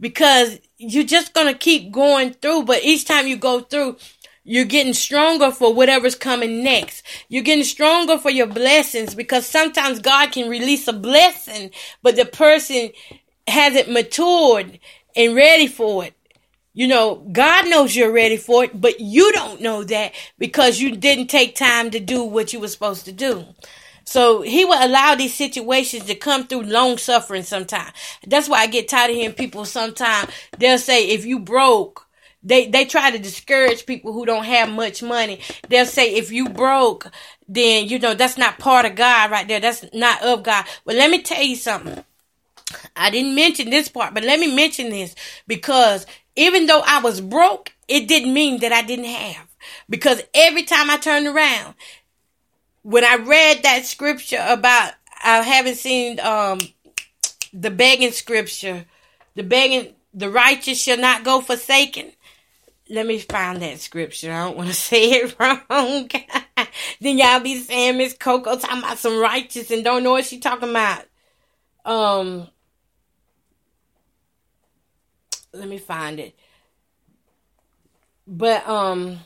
[0.00, 2.64] because you're just going to keep going through.
[2.64, 3.96] But each time you go through,
[4.42, 7.04] you're getting stronger for whatever's coming next.
[7.28, 11.70] You're getting stronger for your blessings because sometimes God can release a blessing,
[12.02, 12.90] but the person
[13.46, 14.78] hasn't matured
[15.16, 16.14] and ready for it.
[16.76, 20.96] You know, God knows you're ready for it, but you don't know that because you
[20.96, 23.46] didn't take time to do what you were supposed to do.
[24.04, 27.92] So he will allow these situations to come through long suffering sometimes.
[28.26, 32.06] That's why I get tired of hearing people sometimes they'll say if you broke,
[32.42, 35.40] they they try to discourage people who don't have much money.
[35.68, 37.10] They'll say if you broke,
[37.48, 39.60] then you know that's not part of God right there.
[39.60, 40.66] That's not of God.
[40.84, 42.04] But let me tell you something.
[42.96, 45.14] I didn't mention this part, but let me mention this
[45.46, 49.46] because even though I was broke, it didn't mean that I didn't have.
[49.88, 51.74] Because every time I turned around,
[52.84, 54.92] when I read that scripture about
[55.24, 56.60] I haven't seen um
[57.52, 58.84] the begging scripture,
[59.34, 62.12] the begging the righteous shall not go forsaken.
[62.90, 64.30] Let me find that scripture.
[64.30, 66.10] I don't want to say it wrong.
[67.00, 70.38] then y'all be saying Miss Coco talking about some righteous and don't know what she
[70.38, 71.04] talking about.
[71.86, 72.48] Um
[75.54, 76.36] let me find it.
[78.26, 79.20] But um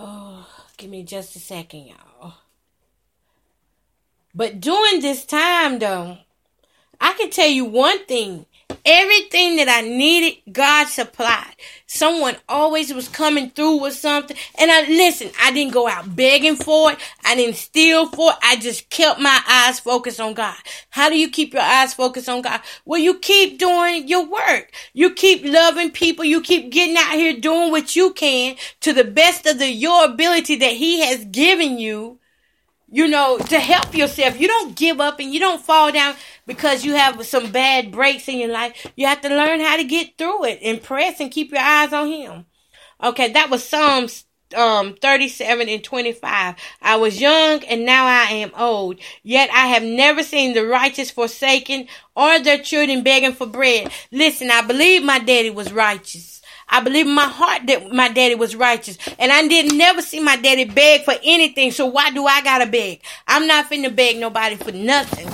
[0.00, 0.46] Oh,
[0.76, 2.34] give me just a second, y'all.
[4.32, 6.18] But during this time though,
[7.00, 8.46] I can tell you one thing.
[8.84, 11.56] Everything that I needed, God supplied.
[11.86, 14.36] Someone always was coming through with something.
[14.58, 16.98] And I listen, I didn't go out begging for it.
[17.24, 18.38] I didn't steal for it.
[18.42, 20.56] I just kept my eyes focused on God.
[20.90, 22.60] How do you keep your eyes focused on God?
[22.84, 24.70] Well, you keep doing your work.
[24.94, 26.24] You keep loving people.
[26.24, 30.04] You keep getting out here doing what you can to the best of the your
[30.06, 32.17] ability that He has given you
[32.90, 34.40] you know, to help yourself.
[34.40, 36.14] You don't give up and you don't fall down
[36.46, 38.86] because you have some bad breaks in your life.
[38.96, 41.92] You have to learn how to get through it and press and keep your eyes
[41.92, 42.46] on Him.
[43.02, 44.24] Okay, that was Psalms
[44.56, 49.82] um 37 and 25 i was young and now i am old yet i have
[49.82, 51.86] never seen the righteous forsaken
[52.16, 56.37] or their children begging for bread listen i believe my daddy was righteous
[56.68, 58.98] I believe in my heart that my daddy was righteous.
[59.18, 61.70] And I didn't never see my daddy beg for anything.
[61.70, 63.02] So why do I gotta beg?
[63.26, 65.28] I'm not finna beg nobody for nothing.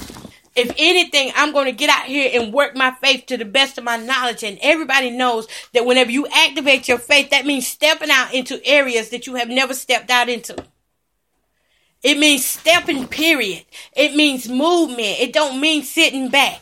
[0.57, 3.77] If anything, I'm going to get out here and work my faith to the best
[3.77, 4.45] of my knowledge.
[4.45, 9.09] And everybody knows that whenever you activate your faith, that means stepping out into areas
[9.09, 10.55] that you have never stepped out into.
[12.05, 13.65] It means stepping, period.
[13.97, 15.21] It means movement.
[15.21, 16.61] It don't mean sitting back.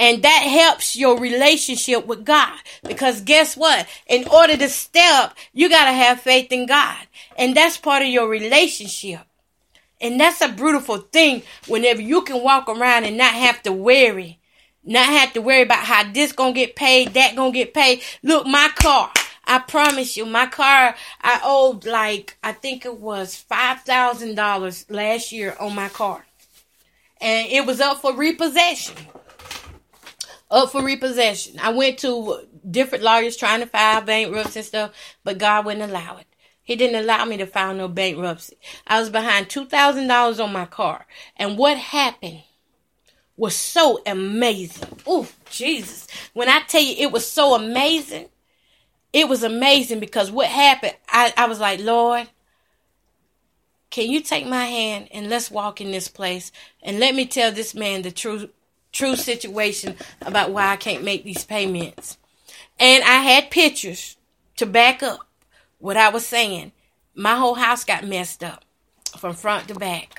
[0.00, 2.58] And that helps your relationship with God.
[2.82, 3.86] Because guess what?
[4.06, 6.96] In order to step, you got to have faith in God.
[7.36, 9.20] And that's part of your relationship.
[10.00, 14.38] And that's a beautiful thing whenever you can walk around and not have to worry.
[14.82, 18.00] Not have to worry about how this gonna get paid, that gonna get paid.
[18.22, 19.12] Look, my car.
[19.44, 25.54] I promise you, my car, I owed like, I think it was $5,000 last year
[25.60, 26.24] on my car.
[27.20, 28.96] And it was up for repossession.
[30.50, 31.60] Up for repossession.
[31.60, 34.90] I went to different lawyers trying to file bankruptcy and stuff,
[35.22, 36.26] but God wouldn't allow it.
[36.62, 38.56] He didn't allow me to file no bankruptcy.
[38.86, 41.06] I was behind $2,000 on my car.
[41.36, 42.42] And what happened
[43.36, 45.00] was so amazing.
[45.06, 46.06] Oh, Jesus.
[46.32, 48.28] When I tell you it was so amazing,
[49.12, 52.28] it was amazing because what happened, I, I was like, Lord,
[53.90, 57.50] can you take my hand and let's walk in this place and let me tell
[57.50, 58.50] this man the true
[58.92, 62.18] true situation about why I can't make these payments.
[62.78, 64.16] And I had pictures
[64.56, 65.20] to back up
[65.78, 66.72] what I was saying.
[67.14, 68.64] My whole house got messed up
[69.18, 70.18] from front to back.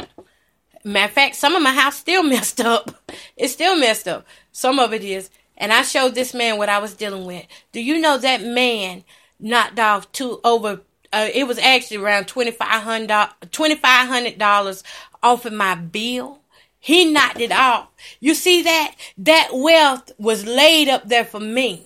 [0.83, 2.91] Matter of fact, some of my house still messed up.
[3.37, 4.25] It's still messed up.
[4.51, 5.29] Some of it is.
[5.57, 7.45] And I showed this man what I was dealing with.
[7.71, 9.03] Do you know that man
[9.39, 10.81] knocked off two over?
[11.13, 14.83] Uh, it was actually around twenty five hundred dollars
[15.21, 16.39] off of my bill.
[16.83, 17.89] He knocked it off.
[18.19, 18.95] You see that?
[19.19, 21.85] That wealth was laid up there for me.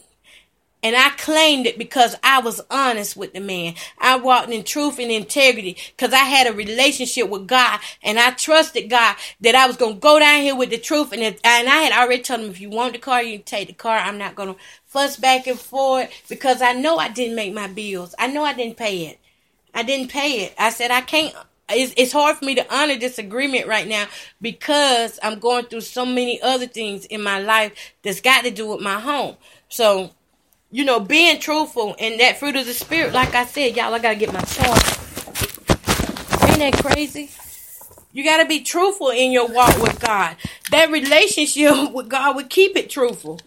[0.82, 3.74] And I claimed it because I was honest with the man.
[3.98, 8.32] I walked in truth and integrity because I had a relationship with God and I
[8.32, 11.12] trusted God that I was going to go down here with the truth.
[11.12, 13.68] And, it, and I had already told him, if you want the car, you take
[13.68, 13.98] the car.
[13.98, 17.68] I'm not going to fuss back and forth because I know I didn't make my
[17.68, 18.16] bills.
[18.18, 19.20] I know I didn't pay it.
[19.74, 20.54] I didn't pay it.
[20.58, 21.36] I said, I can't
[21.70, 24.08] it's, it's hard for me to honor this agreement right now
[24.42, 28.68] because I'm going through so many other things in my life that's got to do
[28.68, 29.36] with my home.
[29.70, 30.12] So
[30.76, 34.00] you know, being truthful and that fruit of the spirit, like I said, y'all, I
[34.00, 34.98] gotta get my charge.
[36.50, 37.32] Ain't that crazy?
[38.12, 40.36] You gotta be truthful in your walk with God.
[40.72, 43.40] That relationship with God would keep it truthful.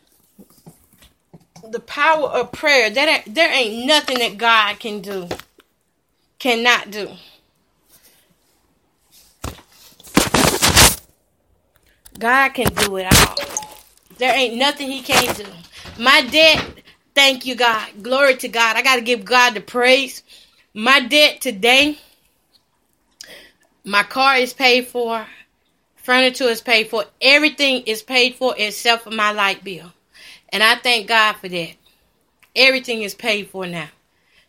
[1.70, 2.88] The power of prayer.
[2.88, 5.28] That there ain't nothing that God can do,
[6.38, 7.10] cannot do.
[12.18, 13.36] God can do it all.
[14.18, 15.46] There ain't nothing He can't do.
[15.98, 16.64] My debt
[17.18, 17.84] Thank you, God.
[18.00, 18.76] Glory to God.
[18.76, 20.22] I got to give God the praise.
[20.72, 21.98] My debt today,
[23.82, 25.26] my car is paid for,
[25.96, 29.92] furniture is paid for, everything is paid for except for my light bill.
[30.50, 31.72] And I thank God for that.
[32.54, 33.88] Everything is paid for now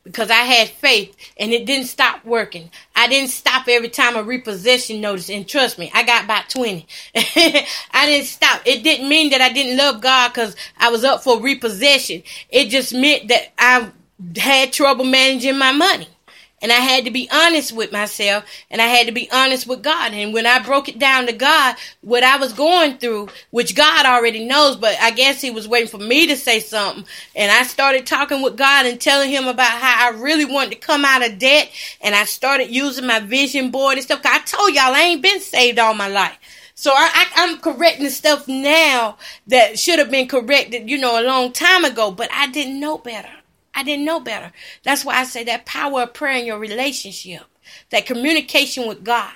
[0.04, 2.72] because I had faith and it didn't stop working.
[2.96, 5.30] I didn't stop every time a repossession notice.
[5.30, 6.88] And trust me, I got about 20.
[7.16, 7.66] I
[8.06, 8.62] didn't stop.
[8.66, 12.24] It didn't mean that I didn't love God because I was up for repossession.
[12.50, 13.92] It just meant that I
[14.38, 16.08] had trouble managing my money.
[16.62, 19.82] And I had to be honest with myself and I had to be honest with
[19.82, 20.14] God.
[20.14, 24.06] And when I broke it down to God, what I was going through, which God
[24.06, 27.06] already knows, but I guess He was waiting for me to say something.
[27.36, 30.78] And I started talking with God and telling Him about how I really wanted to
[30.78, 31.72] come out of debt.
[32.02, 34.22] And I started using my vision board and stuff.
[34.26, 36.38] I told y'all I ain't been saved all my life.
[36.80, 41.52] So I, am correcting stuff now that should have been corrected, you know, a long
[41.52, 43.39] time ago, but I didn't know better.
[43.80, 44.52] I didn't know better.
[44.84, 47.44] That's why I say that power of prayer in your relationship,
[47.92, 49.32] that communication with God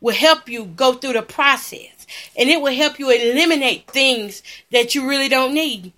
[0.00, 4.94] will help you go through the process and it will help you eliminate things that
[4.94, 5.92] you really don't need.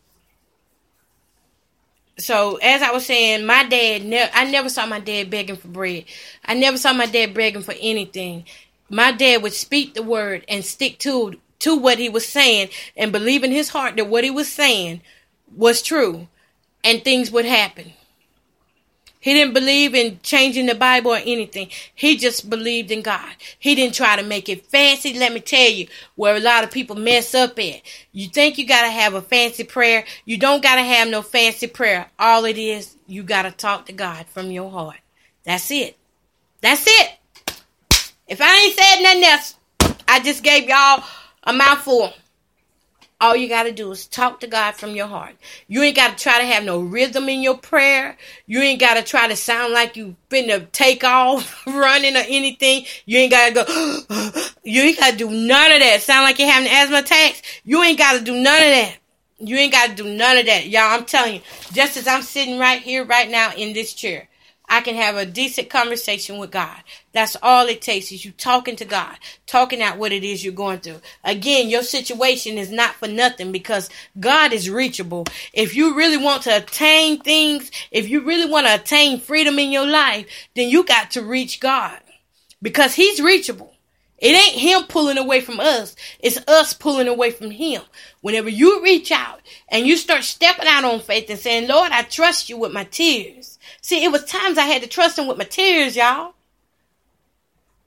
[2.17, 5.69] So, as I was saying, my dad, ne- I never saw my dad begging for
[5.69, 6.07] bread.
[6.47, 8.47] I never saw my dad begging for anything.
[8.89, 13.13] My dad would speak the word and stick to to what he was saying and
[13.13, 15.03] believe in his heart that what he was saying
[15.55, 16.27] was true
[16.85, 17.93] and things would happen.
[19.23, 21.69] He didn't believe in changing the Bible or anything.
[21.95, 23.31] He just believed in God.
[23.57, 25.17] He didn't try to make it fancy.
[25.17, 27.83] Let me tell you where a lot of people mess up at.
[28.11, 30.05] You think you got to have a fancy prayer.
[30.25, 32.11] You don't got to have no fancy prayer.
[32.19, 34.99] All it is, you got to talk to God from your heart.
[35.45, 35.97] That's it.
[36.61, 37.19] That's it.
[38.27, 39.55] If I ain't said nothing else,
[40.09, 41.05] I just gave y'all
[41.45, 42.13] a mouthful.
[43.23, 45.37] All you got to do is talk to God from your heart.
[45.69, 48.17] You ain't got to try to have no rhythm in your prayer.
[48.49, 52.85] You ain't got to try to sound like you finna take off running or anything.
[53.07, 56.03] You ain't got to go, you ain't got to do none of that.
[56.03, 57.43] Sound like you're having asthma attacks.
[57.63, 58.97] You ain't got to do none of that.
[59.39, 60.67] You ain't got to do none of that.
[60.67, 61.41] Y'all, I'm telling you,
[61.73, 64.29] just as I'm sitting right here, right now in this chair,
[64.73, 66.79] I can have a decent conversation with God.
[67.13, 70.55] That's all it takes is you talking to God, talking out what it is you're
[70.55, 71.03] going through.
[71.23, 75.27] Again, your situation is not for nothing because God is reachable.
[75.53, 79.73] If you really want to attain things, if you really want to attain freedom in
[79.73, 80.25] your life,
[80.57, 82.01] then you got to reach God
[82.63, 83.75] because he's reachable.
[84.17, 85.95] It ain't him pulling away from us.
[86.19, 87.83] It's us pulling away from him.
[88.23, 92.05] Whenever you reach out and you start stepping out on faith and saying, Lord, I
[92.05, 93.52] trust you with my tears.
[93.83, 96.35] See, it was times I had to trust him with my tears, y'all.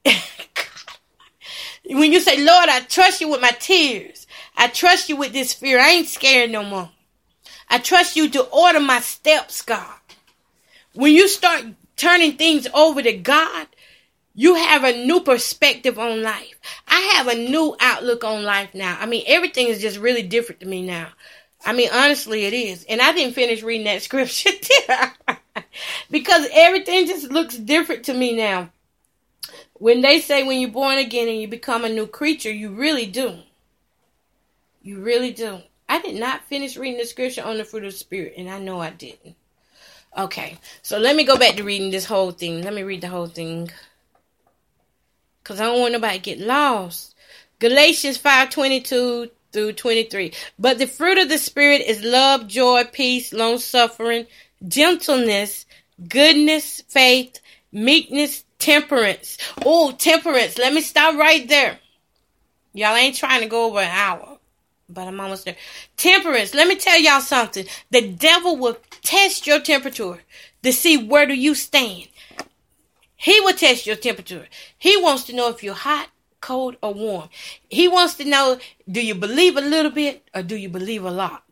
[1.86, 4.28] when you say, Lord, I trust you with my tears.
[4.58, 5.80] I trust you with this fear.
[5.80, 6.90] I ain't scared no more.
[7.70, 9.96] I trust you to order my steps, God.
[10.94, 11.64] When you start
[11.96, 13.68] turning things over to God,
[14.34, 16.60] you have a new perspective on life.
[16.88, 18.98] I have a new outlook on life now.
[19.00, 21.08] I mean, everything is just really different to me now.
[21.66, 22.86] I mean, honestly, it is.
[22.88, 24.52] And I didn't finish reading that scripture
[26.10, 28.70] because everything just looks different to me now.
[29.74, 33.06] When they say when you're born again and you become a new creature, you really
[33.06, 33.40] do.
[34.82, 35.60] You really do.
[35.88, 38.60] I did not finish reading the scripture on the fruit of the spirit, and I
[38.60, 39.36] know I didn't.
[40.18, 42.64] Okay, so let me go back to reading this whole thing.
[42.64, 43.70] Let me read the whole thing.
[45.44, 47.16] Because I don't want nobody to get lost.
[47.60, 50.34] Galatians 5 22 through 23.
[50.58, 54.28] But the fruit of the Spirit is love, joy, peace, long suffering,
[54.68, 55.65] gentleness,
[56.08, 57.40] goodness, faith,
[57.72, 59.38] meekness, temperance.
[59.66, 60.58] Oh, temperance.
[60.58, 61.80] Let me stop right there.
[62.74, 64.38] Y'all ain't trying to go over an hour,
[64.90, 65.56] but I'm almost there.
[65.96, 66.54] Temperance.
[66.54, 67.66] Let me tell y'all something.
[67.92, 70.20] The devil will test your temperature
[70.64, 72.08] to see where do you stand.
[73.16, 74.48] He will test your temperature.
[74.78, 76.10] He wants to know if you're hot,
[76.42, 77.30] cold, or warm.
[77.70, 78.60] He wants to know
[78.92, 81.45] do you believe a little bit or do you believe a lot?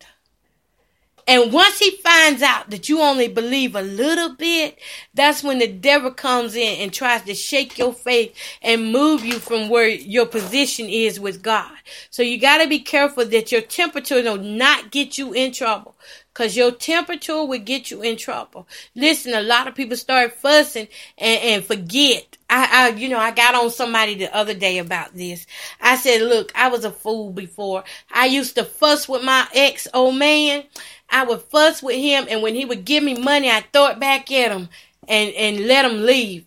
[1.28, 4.78] And once he finds out that you only believe a little bit,
[5.14, 9.40] that's when the devil comes in and tries to shake your faith and move you
[9.40, 11.72] from where your position is with God.
[12.10, 15.96] So you got to be careful that your temperature will not get you in trouble.
[16.34, 18.68] Cause your temperature will get you in trouble.
[18.96, 20.88] Listen, a lot of people start fussing
[21.20, 22.38] and, and forget.
[22.50, 25.46] I, I, you know, I got on somebody the other day about this.
[25.80, 27.84] I said, look, I was a fool before.
[28.12, 30.64] I used to fuss with my ex old man.
[31.10, 34.00] I would fuss with him and when he would give me money, I'd throw it
[34.00, 34.70] back at him
[35.08, 36.46] and, and let him leave.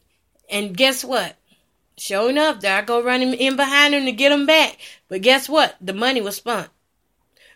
[0.50, 1.36] And guess what?
[1.98, 4.78] Sure enough, there I go running in behind him to get him back.
[5.08, 5.76] But guess what?
[5.80, 6.68] The money was spent.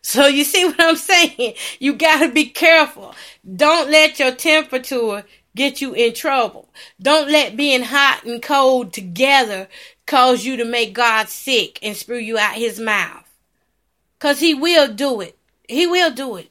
[0.03, 1.57] So you see what I'm saying?
[1.79, 3.15] You gotta be careful.
[3.45, 5.25] Don't let your temperature
[5.55, 6.71] get you in trouble.
[7.03, 9.69] Don't let being hot and cold together
[10.07, 13.29] cause you to make God sick and spew you out his mouth.
[14.19, 15.37] Cause he will do it.
[15.69, 16.50] He will do it.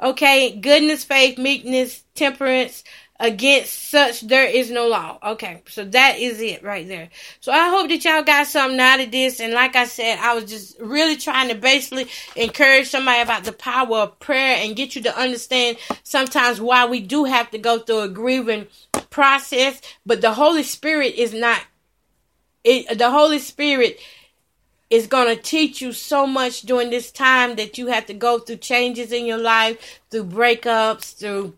[0.00, 2.84] Okay, goodness, faith, meekness, temperance,
[3.20, 5.18] Against such there is no law.
[5.20, 7.08] Okay, so that is it right there.
[7.40, 9.40] So I hope that y'all got something out of this.
[9.40, 13.50] And like I said, I was just really trying to basically encourage somebody about the
[13.50, 17.80] power of prayer and get you to understand sometimes why we do have to go
[17.80, 18.68] through a grieving
[19.10, 19.80] process.
[20.06, 21.60] But the Holy Spirit is not.
[22.62, 23.98] It, the Holy Spirit
[24.90, 28.38] is going to teach you so much during this time that you have to go
[28.38, 31.54] through changes in your life, through breakups, through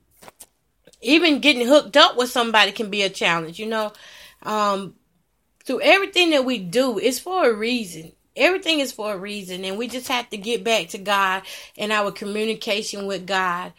[1.00, 3.92] even getting hooked up with somebody can be a challenge, you know.
[4.42, 4.94] Um,
[5.64, 8.12] through everything that we do, it's for a reason.
[8.36, 11.42] Everything is for a reason, and we just have to get back to God
[11.76, 13.72] and our communication with God.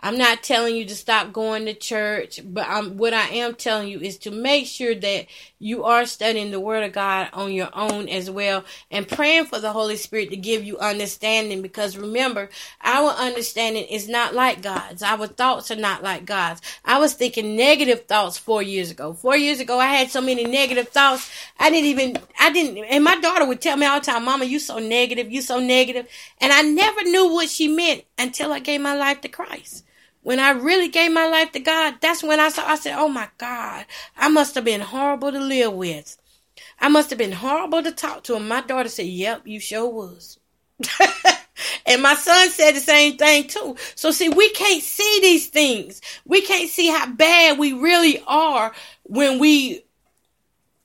[0.00, 3.88] I'm not telling you to stop going to church, but I'm, what I am telling
[3.88, 5.26] you is to make sure that
[5.58, 9.58] you are studying the Word of God on your own as well and praying for
[9.58, 12.50] the Holy Spirit to give you understanding because remember,
[12.82, 15.02] our understanding is not like God's.
[15.02, 16.60] Our thoughts are not like God's.
[16.84, 19.14] I was thinking negative thoughts four years ago.
[19.14, 21.30] Four years ago, I had so many negative thoughts.
[21.58, 24.44] I didn't even, I didn't, and my daughter would tell me all the time, Mama,
[24.44, 26.06] you so negative, you so negative.
[26.38, 29.84] And I never knew what she meant until I gave my life to Christ
[30.26, 33.08] when I really gave my life to God, that's when I saw, I said, oh
[33.08, 36.18] my God, I must have been horrible to live with.
[36.80, 38.34] I must have been horrible to talk to.
[38.34, 40.40] And my daughter said, yep, you sure was.
[41.86, 43.76] and my son said the same thing too.
[43.94, 46.00] So see, we can't see these things.
[46.24, 48.74] We can't see how bad we really are
[49.04, 49.85] when we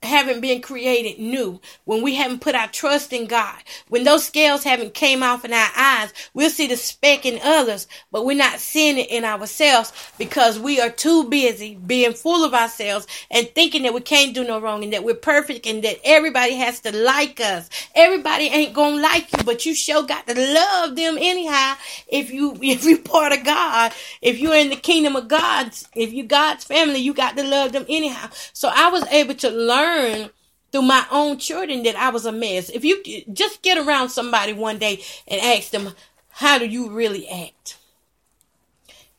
[0.02, 4.64] haven't been created new, when we haven't put our trust in God, when those scales
[4.64, 8.60] haven't came off in our eyes, we'll see the speck in others, but we're not
[8.60, 13.82] seeing it in ourselves because we are too busy being full of ourselves and thinking
[13.82, 16.96] that we can't do no wrong and that we're perfect and that everybody has to
[16.96, 17.68] like us.
[17.94, 21.74] Everybody ain't gonna like you, but you sure got to love them anyhow.
[22.08, 26.12] If you if you're part of God, if you're in the kingdom of God, if
[26.12, 28.30] you God's family, you got to love them anyhow.
[28.52, 30.30] So I was able to learn learn
[30.70, 32.70] through my own children that I was a mess.
[32.70, 35.94] If you just get around somebody one day and ask them,
[36.30, 37.78] how do you really act?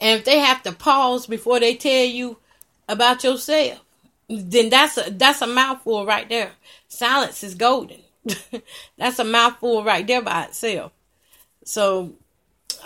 [0.01, 2.38] And if they have to pause before they tell you
[2.89, 3.80] about yourself,
[4.28, 6.51] then that's a that's a mouthful right there.
[6.88, 8.01] Silence is golden.
[8.97, 10.91] that's a mouthful right there by itself.
[11.63, 12.15] So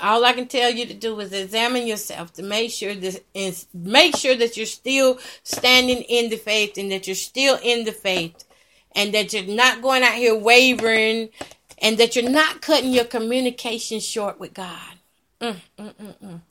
[0.02, 4.16] all I can tell you to do is examine yourself to make sure that make
[4.16, 8.44] sure that you're still standing in the faith and that you're still in the faith
[8.96, 11.30] and that you're not going out here wavering
[11.80, 14.94] and that you're not cutting your communication short with God.
[15.42, 16.42] Mm, mm, mm, mm.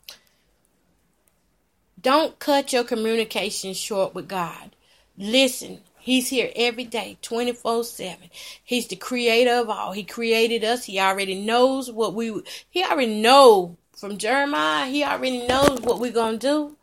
[1.99, 4.75] Don't cut your communication short with God.
[5.17, 8.29] Listen, He's here every day, 24 7.
[8.63, 9.91] He's the creator of all.
[9.91, 10.85] He created us.
[10.85, 16.13] He already knows what we, he already know from Jeremiah, he already knows what we're
[16.13, 16.77] going to do.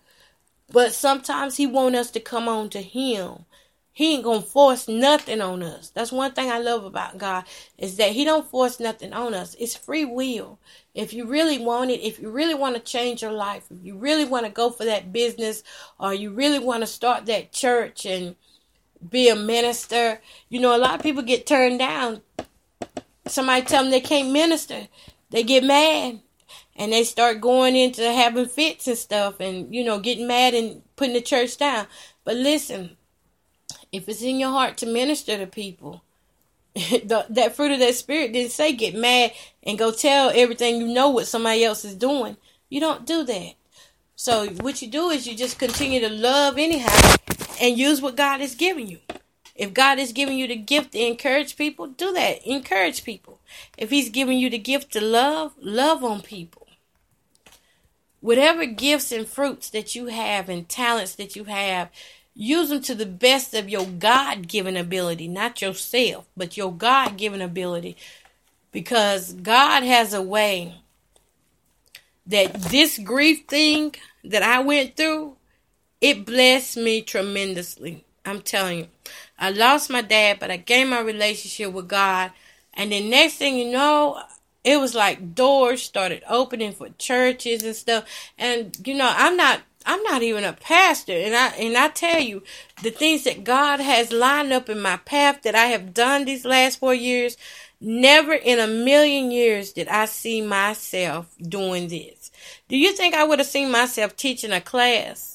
[0.71, 3.47] But sometimes he want us to come on to him.
[3.95, 5.89] He ain't to force nothing on us.
[5.89, 7.45] That's one thing I love about God
[7.79, 9.57] is that he don't force nothing on us.
[9.59, 10.59] It's free will.
[10.95, 13.97] If you really want it, if you really want to change your life, if you
[13.97, 15.63] really want to go for that business
[15.99, 18.37] or you really want to start that church and
[19.11, 20.21] be a minister.
[20.49, 22.23] You know, a lot of people get turned down.
[23.27, 24.89] Somebody tell them they can't minister.
[25.31, 26.21] They get mad
[26.77, 30.83] and they start going into having fits and stuff and, you know, getting mad and
[30.97, 31.87] putting the church down.
[32.25, 32.97] But listen,
[33.93, 36.03] if it's in your heart to minister to people,
[36.75, 39.33] the, that fruit of that spirit didn't say get mad
[39.63, 42.37] and go tell everything you know what somebody else is doing.
[42.69, 43.55] You don't do that.
[44.17, 47.17] So what you do is you just continue to love anyhow
[47.61, 48.99] and use what God is giving you.
[49.55, 52.45] If God is giving you the gift to encourage people, do that.
[52.47, 53.41] Encourage people.
[53.79, 56.67] If He's giving you the gift to love, love on people.
[58.21, 61.91] Whatever gifts and fruits that you have and talents that you have,
[62.35, 67.17] use them to the best of your God given ability, not yourself, but your God
[67.17, 67.97] given ability.
[68.73, 70.75] Because God has a way
[72.27, 73.95] that this grief thing
[74.25, 75.37] that I went through,
[76.05, 78.05] it blessed me tremendously.
[78.27, 78.89] I'm telling you.
[79.39, 82.31] I lost my dad, but I gained my relationship with God.
[82.75, 84.21] And the next thing you know,
[84.65, 88.05] it was like doors started opening for churches and stuff.
[88.37, 91.15] And you know, I'm not I'm not even a pastor.
[91.15, 92.43] And I and I tell you,
[92.83, 96.45] the things that God has lined up in my path that I have done these
[96.45, 97.39] last four years,
[97.81, 102.31] never in a million years did I see myself doing this.
[102.69, 105.34] Do you think I would have seen myself teaching a class?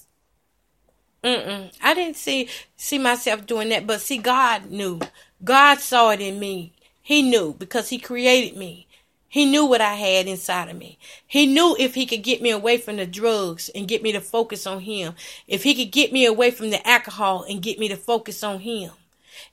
[1.23, 1.71] Mm-mm.
[1.81, 4.99] I didn't see see myself doing that, but see, God knew.
[5.43, 6.73] God saw it in me.
[7.01, 8.87] He knew because He created me.
[9.31, 10.97] He knew what I had inside of me.
[11.27, 14.21] He knew if he could get me away from the drugs and get me to
[14.21, 15.13] focus on him.
[15.47, 18.61] If he could get me away from the alcohol and get me to focus on
[18.61, 18.91] him.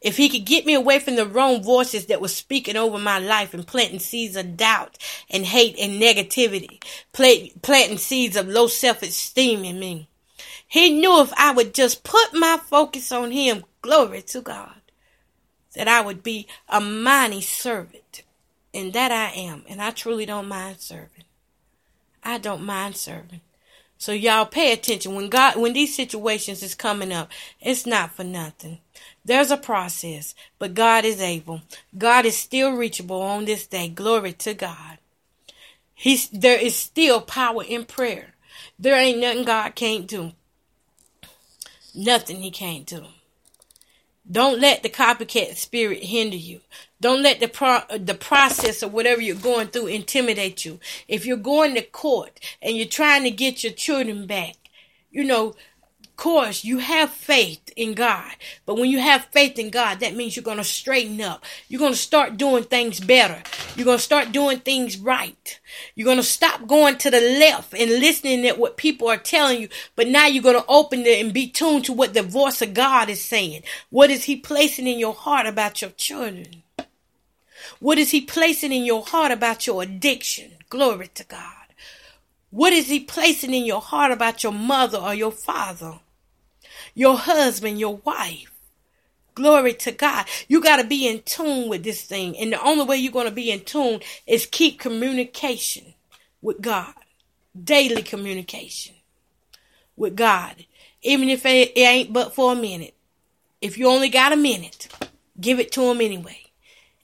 [0.00, 3.18] If he could get me away from the wrong voices that were speaking over my
[3.18, 4.96] life and planting seeds of doubt
[5.28, 10.08] and hate and negativity, planting seeds of low self-esteem in me.
[10.66, 14.80] He knew if I would just put my focus on him, glory to God,
[15.74, 18.22] that I would be a mighty servant.
[18.74, 19.64] And that I am.
[19.68, 21.24] And I truly don't mind serving.
[22.22, 23.40] I don't mind serving.
[23.98, 28.24] So y'all pay attention when God when these situations is coming up, it's not for
[28.24, 28.80] nothing.
[29.24, 31.62] There's a process, but God is able.
[31.96, 33.88] God is still reachable on this day.
[33.88, 34.98] Glory to God.
[35.94, 38.34] He's there is still power in prayer.
[38.78, 40.32] There ain't nothing God can't do.
[41.97, 43.07] Nothing he can't do.
[44.30, 46.61] Don't let the copycat spirit hinder you.
[47.01, 50.80] Don't let the pro- the process of whatever you're going through intimidate you.
[51.09, 54.57] If you're going to court and you're trying to get your children back,
[55.11, 55.55] you know,
[56.16, 58.32] course, you have faith in God.
[58.64, 61.44] But when you have faith in God, that means you're going to straighten up.
[61.68, 63.42] You're going to start doing things better.
[63.76, 65.60] You're going to start doing things right.
[65.94, 69.60] You're going to stop going to the left and listening at what people are telling
[69.60, 69.68] you.
[69.94, 72.74] But now you're going to open it and be tuned to what the voice of
[72.74, 73.62] God is saying.
[73.90, 76.62] What is He placing in your heart about your children?
[77.78, 80.52] What is He placing in your heart about your addiction?
[80.68, 81.52] Glory to God.
[82.50, 86.00] What is He placing in your heart about your mother or your father?
[86.97, 88.51] Your husband, your wife.
[89.34, 90.26] Glory to God.
[90.49, 92.36] You got to be in tune with this thing.
[92.38, 95.94] And the only way you're going to be in tune is keep communication
[96.40, 96.94] with God.
[97.62, 98.94] Daily communication
[99.94, 100.64] with God.
[101.03, 102.94] Even if it ain't but for a minute.
[103.61, 104.88] If you only got a minute,
[105.38, 106.44] give it to him anyway.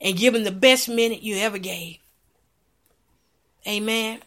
[0.01, 1.97] And give him the best minute you ever gave.
[3.67, 4.19] Amen.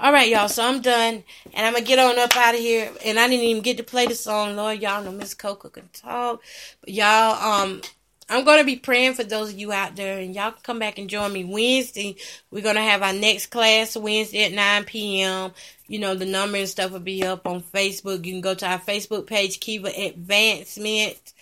[0.00, 0.48] All right, y'all.
[0.48, 2.88] So I'm done, and I'm gonna get on up out of here.
[3.04, 4.80] And I didn't even get to play the song, Lord.
[4.80, 6.40] Y'all know Miss Coco can talk,
[6.80, 7.80] but y'all, um,
[8.28, 10.98] I'm to be praying for those of you out there, and y'all can come back
[10.98, 12.14] and join me Wednesday.
[12.52, 15.50] We're to have our next class Wednesday at 9 p.m.
[15.88, 18.24] You know, the number and stuff will be up on Facebook.
[18.24, 21.32] You can go to our Facebook page, Kiva Advancement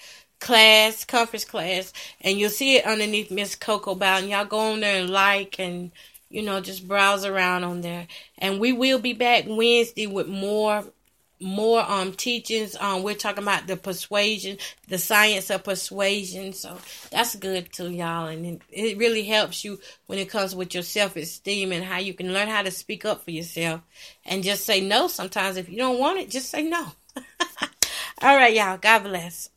[0.40, 1.92] class, conference class,
[2.22, 4.30] and you'll see it underneath Miss Coco Bowden.
[4.30, 5.90] Y'all go on there and like and
[6.28, 8.06] you know just browse around on there.
[8.38, 10.84] And we will be back Wednesday with more
[11.40, 12.76] more um teachings.
[12.78, 14.58] Um we're talking about the persuasion
[14.88, 16.52] the science of persuasion.
[16.52, 16.78] So
[17.10, 18.28] that's good to y'all.
[18.28, 22.32] And it, really helps you when it comes with your self-esteem and how you can
[22.32, 23.82] learn how to speak up for yourself.
[24.24, 26.92] And just say no sometimes if you don't want it just say no.
[28.22, 28.78] All right y'all.
[28.78, 29.50] God bless